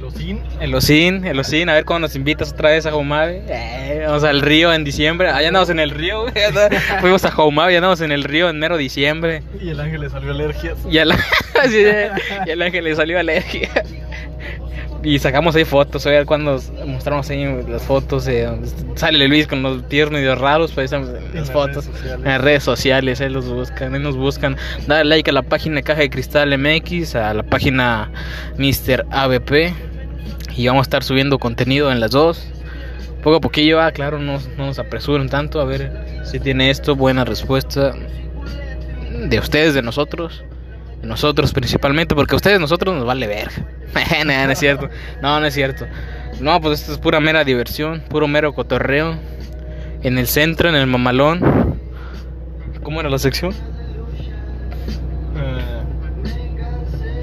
El 0.62 0.74
Ocin, 0.76 1.26
el 1.26 1.40
Ocin, 1.40 1.70
a 1.70 1.74
ver 1.74 1.84
cuándo 1.86 2.08
nos 2.08 2.16
invitas 2.16 2.52
otra 2.54 2.70
vez 2.70 2.86
a 2.86 2.92
Jaumave. 2.92 3.44
Eh, 3.48 4.04
vamos 4.06 4.24
al 4.24 4.42
río 4.42 4.72
en 4.74 4.84
diciembre. 4.84 5.30
Allá 5.30 5.48
andamos 5.48 5.70
en 5.70 5.80
el 5.80 5.90
río, 5.90 6.22
güey. 6.22 6.34
Fuimos 7.02 7.26
a 7.26 7.32
Jaumave 7.32 7.74
y 7.74 7.76
andamos 7.76 8.02
en 8.02 8.12
el 8.12 8.24
río 8.24 8.50
en 8.50 8.60
mero 8.60 8.78
diciembre. 8.78 9.42
Y 9.62 9.70
el 9.70 9.80
ángel 9.80 10.02
le 10.02 10.10
salió 10.10 10.32
alergias. 10.32 10.78
Y 10.90 10.92
de- 11.78 12.12
y 12.46 12.52
al 12.52 12.62
ángel 12.62 12.84
le 12.84 12.96
salió 12.96 13.20
alergia. 13.20 13.70
Y 15.06 15.20
sacamos 15.20 15.56
ahí 15.56 15.66
fotos, 15.66 16.04
ver 16.04 16.26
cuando 16.26 16.60
mostramos 16.88 17.30
ahí 17.30 17.46
las 17.70 17.84
fotos 17.84 18.26
de 18.26 18.46
donde 18.46 18.68
sale 18.96 19.28
Luis 19.28 19.46
con 19.46 19.62
los 19.62 19.84
pies 19.84 20.10
medio 20.10 20.34
raros, 20.34 20.72
pues 20.72 20.92
ahí 20.92 21.00
estamos 21.00 21.10
en 21.10 21.36
las 21.36 21.52
fotos. 21.52 21.86
redes. 21.86 22.14
En 22.14 22.24
las 22.24 22.42
redes 22.42 22.64
sociales, 22.64 23.22
ahí 23.22 23.30
los 23.30 23.48
buscan, 23.48 23.94
ahí 23.94 24.02
nos 24.02 24.18
buscan. 24.18 24.58
Dale 24.88 25.08
like 25.08 25.30
a 25.30 25.34
la 25.34 25.44
página 25.44 25.84
Caja 25.84 26.02
de 26.02 26.10
Cristal 26.10 26.58
MX, 26.58 27.14
a 27.14 27.36
la 27.36 27.44
página 27.44 28.12
Mr. 28.58 29.06
ABP. 29.12 29.76
Y 30.58 30.66
vamos 30.66 30.82
a 30.82 30.88
estar 30.88 31.04
subiendo 31.04 31.38
contenido 31.38 31.92
en 31.92 32.00
las 32.00 32.10
dos. 32.10 32.44
Poco 33.22 33.36
a 33.36 33.42
poquillo, 33.42 33.80
ah, 33.80 33.92
claro, 33.92 34.18
no, 34.18 34.40
no 34.58 34.66
nos 34.66 34.80
apresuren 34.80 35.30
tanto. 35.30 35.62
A 35.62 35.66
ver 35.66 36.24
si 36.24 36.40
tiene 36.40 36.72
esto 36.72 36.96
buena 36.96 37.26
respuesta 37.26 37.94
de 39.30 39.38
ustedes, 39.38 39.76
de 39.76 39.84
nosotros. 39.84 40.44
Nosotros 41.06 41.54
principalmente, 41.54 42.16
porque 42.16 42.34
a 42.34 42.38
ustedes, 42.38 42.60
nosotros 42.60 42.96
nos 42.96 43.06
vale 43.06 43.28
verga. 43.28 43.54
no, 44.26 44.46
no 44.46 44.52
es 44.52 44.60
cierto. 44.60 44.90
No, 45.22 45.40
no 45.40 45.46
es 45.46 45.54
cierto. 45.54 45.86
No, 46.40 46.60
pues 46.60 46.82
esto 46.82 46.94
es 46.94 46.98
pura 46.98 47.20
mera 47.20 47.44
diversión, 47.44 48.02
puro 48.10 48.28
mero 48.28 48.54
cotorreo. 48.54 49.16
En 50.02 50.18
el 50.18 50.28
centro, 50.28 50.70
en 50.70 50.76
el 50.76 50.88
mamalón. 50.88 51.80
¿Cómo 52.84 53.00
era 53.00 53.10
la 53.10 53.18
sección? 53.18 53.54
Eh, 55.36 55.84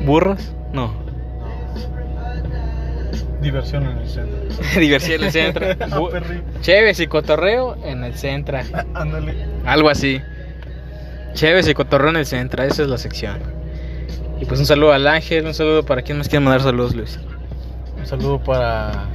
¿Burras? 0.05 0.55
No. 0.73 1.03
diversión 3.40 3.85
en 3.85 3.99
el 3.99 4.09
centro. 4.09 4.38
Diversión 4.81 5.21
en 5.21 5.27
el 5.27 5.33
centro. 5.33 5.66
Perri. 6.11 6.42
Chéves 6.61 7.01
y 7.01 7.07
cotorreo 7.09 7.77
en 7.85 8.05
el 8.05 8.14
centro. 8.14 8.59
Ándale. 8.95 9.35
Algo 9.64 9.90
así. 9.90 10.21
Chéves 11.35 11.68
y 11.68 11.75
cotorreo 11.75 12.11
en 12.11 12.16
el 12.16 12.27
centro, 12.27 12.62
esa 12.62 12.83
es 12.83 12.88
la 12.88 12.99
sección. 12.99 13.62
Y 14.42 14.44
pues 14.44 14.59
un 14.59 14.66
saludo 14.66 14.92
al 14.92 15.07
Ángel, 15.07 15.46
un 15.46 15.55
saludo 15.55 15.85
para 15.85 16.02
quien 16.02 16.18
más 16.18 16.28
quiere 16.28 16.44
mandar 16.44 16.62
saludos, 16.62 16.96
Luis. 16.96 17.16
Un 17.96 18.05
saludo 18.05 18.42
para. 18.42 19.07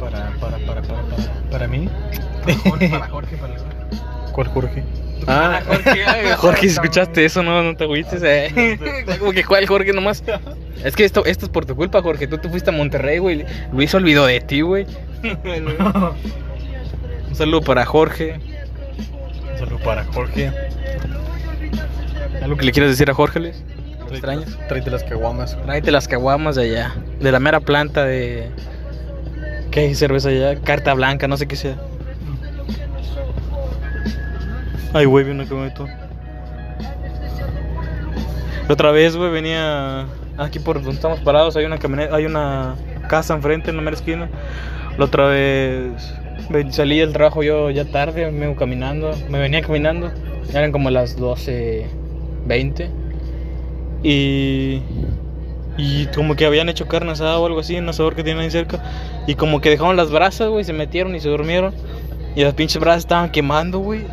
Para, 0.00 0.32
para, 0.40 0.58
para, 0.58 0.82
para, 0.82 0.82
para, 0.82 1.50
para 1.52 1.68
mí. 1.68 1.88
Para 2.90 3.06
Jorge, 3.06 3.36
para 3.40 3.54
¿Cuál 4.32 4.48
Jorge? 4.48 4.82
Ah, 5.28 5.60
Jorge, 5.64 6.04
ay, 6.04 6.26
Jorge, 6.36 6.60
si 6.62 6.66
escuchaste 6.66 7.24
eso, 7.24 7.44
no, 7.44 7.62
no 7.62 7.76
te 7.76 7.84
agüites, 7.84 8.20
eh. 8.24 8.76
Como 9.20 9.30
que 9.30 9.44
cuál 9.44 9.68
Jorge 9.68 9.92
nomás. 9.92 10.24
Es 10.82 10.96
que 10.96 11.04
esto, 11.04 11.24
esto 11.26 11.46
es 11.46 11.52
por 11.52 11.64
tu 11.64 11.76
culpa, 11.76 12.02
Jorge. 12.02 12.26
Tú 12.26 12.38
te 12.38 12.48
fuiste 12.48 12.70
a 12.70 12.72
Monterrey, 12.72 13.18
güey. 13.18 13.46
Luis 13.72 13.92
se 13.92 13.98
olvidó 13.98 14.26
de 14.26 14.40
ti, 14.40 14.62
güey. 14.62 14.84
Un 17.28 17.36
saludo 17.36 17.60
para 17.60 17.86
Jorge. 17.86 18.40
Un 19.52 19.58
saludo 19.60 19.78
para 19.84 20.04
Jorge. 20.06 20.50
¿Algo 22.42 22.56
que 22.56 22.64
le 22.64 22.72
quieras 22.72 22.90
decir 22.90 23.08
a 23.08 23.14
Jorge, 23.14 23.38
Luis? 23.38 23.62
¿Lo 24.08 24.12
extrañas? 24.12 24.56
Tráete 24.68 24.90
las 24.90 25.04
caguamas. 25.04 25.56
Tráete 25.62 25.90
las 25.90 26.08
caguamas 26.08 26.56
de 26.56 26.62
allá. 26.62 26.94
De 27.20 27.32
la 27.32 27.40
mera 27.40 27.60
planta 27.60 28.04
de. 28.04 28.50
¿Qué 29.70 29.80
hay 29.80 29.94
cerveza 29.94 30.28
allá? 30.28 30.56
Carta 30.60 30.94
blanca, 30.94 31.28
no 31.28 31.36
sé 31.36 31.46
qué 31.46 31.56
sea. 31.56 31.76
Ay, 34.92 35.04
güey, 35.04 35.24
vi 35.24 35.32
una 35.32 35.44
camioneta. 35.44 35.84
La 38.66 38.72
otra 38.72 38.90
vez, 38.90 39.16
güey, 39.16 39.30
venía 39.30 40.06
aquí 40.38 40.58
por 40.58 40.76
donde 40.76 40.92
estamos 40.92 41.20
parados. 41.20 41.56
Hay 41.56 41.64
una 41.64 41.78
camioneta, 41.78 42.14
hay 42.14 42.26
una 42.26 42.76
casa 43.08 43.34
enfrente 43.34 43.70
en 43.70 43.76
la 43.76 43.82
mera 43.82 43.96
esquina. 43.96 44.28
La 44.98 45.04
otra 45.04 45.26
vez 45.26 46.14
salí 46.70 46.98
del 46.98 47.12
trabajo 47.12 47.42
yo 47.42 47.70
ya 47.70 47.84
tarde, 47.84 48.30
me 48.30 48.46
iba 48.46 48.56
caminando. 48.56 49.12
Me 49.28 49.38
venía 49.38 49.60
caminando. 49.62 50.10
Eran 50.52 50.72
como 50.72 50.90
las 50.90 51.18
12.20. 51.18 53.05
Y. 54.02 54.82
Y 55.78 56.06
como 56.14 56.36
que 56.36 56.46
habían 56.46 56.70
hecho 56.70 56.88
carne 56.88 57.12
asada 57.12 57.38
o 57.38 57.44
algo 57.46 57.60
así 57.60 57.76
un 57.76 57.86
asador 57.88 58.14
que 58.14 58.24
tienen 58.24 58.42
ahí 58.42 58.50
cerca. 58.50 58.82
Y 59.26 59.34
como 59.34 59.60
que 59.60 59.68
dejaron 59.68 59.96
las 59.96 60.10
brasas, 60.10 60.48
güey, 60.48 60.64
se 60.64 60.72
metieron 60.72 61.14
y 61.14 61.20
se 61.20 61.28
durmieron. 61.28 61.74
Y 62.34 62.44
las 62.44 62.54
pinches 62.54 62.80
brasas 62.80 63.00
estaban 63.00 63.30
quemando, 63.30 63.78
güey. 63.80 64.06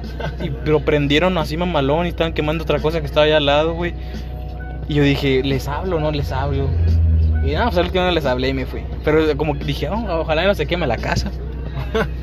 Pero 0.65 0.81
prendieron 0.81 1.37
así 1.37 1.55
mamalón 1.55 2.05
y 2.05 2.09
estaban 2.09 2.33
quemando 2.33 2.63
otra 2.63 2.79
cosa 2.79 2.99
que 2.99 3.05
estaba 3.05 3.25
allá 3.25 3.37
al 3.37 3.45
lado, 3.45 3.73
güey. 3.73 3.93
Y 4.89 4.95
yo 4.95 5.03
dije, 5.03 5.41
¿les 5.43 5.67
hablo 5.69 5.97
o 5.97 5.99
no 6.01 6.11
les 6.11 6.31
hablo? 6.33 6.67
Y 7.45 7.51
nada, 7.51 7.65
pues 7.65 7.77
al 7.77 7.85
último 7.85 8.03
no 8.05 8.11
les 8.11 8.25
hablé 8.25 8.49
y 8.49 8.53
me 8.53 8.65
fui. 8.65 8.81
Pero 9.03 9.37
como 9.37 9.57
que 9.57 9.63
dije, 9.65 9.89
"Oh, 9.89 10.19
ojalá 10.21 10.45
no 10.45 10.55
se 10.55 10.65
queme 10.65 10.87
la 10.87 10.97
casa. 10.97 11.31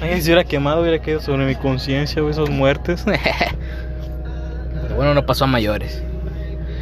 Si 0.01 0.23
hubiera 0.25 0.45
quemado, 0.45 0.81
hubiera 0.83 1.01
quedado 1.01 1.23
sobre 1.23 1.47
mi 1.47 1.55
conciencia, 1.55 2.21
güey, 2.21 2.33
esas 2.33 2.51
muertes. 2.51 3.05
Pero 4.83 4.97
bueno, 4.97 5.15
no 5.15 5.25
pasó 5.27 5.45
a 5.45 5.47
mayores. 5.47 6.03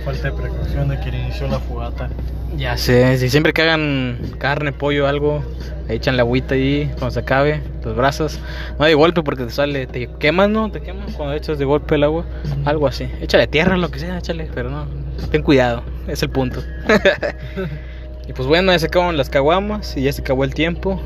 Falta 0.09 0.31
de 0.31 0.33
precaución 0.33 0.89
de 0.89 0.99
quien 1.01 1.17
inició 1.17 1.49
la 1.49 1.61
fogata. 1.61 2.09
Ya 2.57 2.79
sé, 2.79 3.19
si 3.19 3.29
siempre 3.29 3.53
que 3.53 3.61
hagan 3.61 4.19
carne, 4.39 4.73
pollo, 4.73 5.07
algo, 5.07 5.45
echan 5.87 6.17
la 6.17 6.23
agüita 6.23 6.55
ahí 6.55 6.87
cuando 6.93 7.11
se 7.11 7.21
acabe, 7.21 7.61
los 7.85 7.95
brazos. 7.95 8.41
No 8.79 8.87
de 8.87 8.95
golpe 8.95 9.23
porque 9.23 9.45
te 9.45 9.51
sale, 9.51 9.87
te 9.87 10.09
quemas, 10.19 10.49
¿no? 10.49 10.71
Te 10.71 10.81
quemas 10.81 11.13
cuando 11.13 11.35
echas 11.35 11.59
de 11.59 11.67
golpe 11.67 11.97
el 11.97 12.05
agua. 12.05 12.25
Algo 12.65 12.87
así. 12.87 13.07
Échale 13.21 13.49
tierra, 13.49 13.77
lo 13.77 13.91
que 13.91 13.99
sea, 13.99 14.17
échale, 14.17 14.49
pero 14.55 14.71
no. 14.71 14.87
Ten 15.31 15.43
cuidado, 15.43 15.83
es 16.07 16.23
el 16.23 16.31
punto. 16.31 16.63
y 18.27 18.33
pues 18.33 18.49
bueno, 18.49 18.73
ya 18.73 18.79
se 18.79 18.87
acaban 18.87 19.15
las 19.19 19.29
caguamas 19.29 19.95
y 19.95 20.05
ya 20.05 20.13
se 20.15 20.23
acabó 20.23 20.45
el 20.45 20.55
tiempo. 20.55 20.99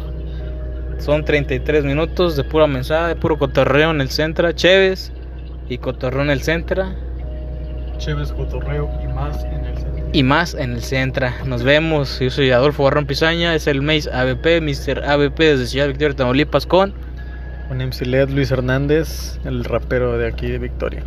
Son 0.99 1.25
33 1.25 1.83
minutos 1.85 2.37
de 2.37 2.45
pura 2.45 2.69
mensada, 2.69 3.09
de 3.09 3.17
puro 3.17 3.37
cotorreo 3.37 3.91
en 3.91 4.01
el 4.01 4.11
centro, 4.11 4.53
Chéves 4.53 5.11
y 5.69 5.79
cotorreo 5.79 6.23
en 6.23 6.31
el 6.31 6.43
centro. 6.43 6.85
Chéves, 7.99 8.33
cotorreo 8.33 8.91
y 9.03 9.07
más 9.13 9.45
en 9.45 9.65
el 9.65 9.77
centro. 9.79 10.05
y 10.13 10.23
más 10.23 10.55
en 10.55 10.73
el 10.73 10.83
Centra. 10.83 11.35
Nos 11.47 11.63
vemos. 11.63 12.19
Yo 12.21 12.31
soy 12.31 12.51
Adolfo 12.51 12.85
Barrón 12.85 13.07
Pizaña, 13.07 13.55
es 13.55 13.67
el 13.67 13.81
Mace 13.83 14.11
ABP, 14.13 14.61
Mr. 14.61 15.05
ABP 15.05 15.39
desde 15.39 15.67
Ciudad 15.67 15.89
Victoria, 15.89 16.17
Tamaulipas 16.17 16.67
con 16.67 16.93
Un 17.71 17.79
MC 17.79 18.03
LED 18.07 18.31
Luis 18.31 18.51
Hernández, 18.51 19.39
el 19.45 19.65
rapero 19.65 20.19
de 20.19 20.27
aquí 20.29 20.49
de 20.49 20.59
Victoria. 20.59 21.03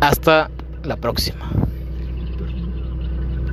hasta 0.00 0.50
la 0.82 0.96
próxima. 0.96 1.48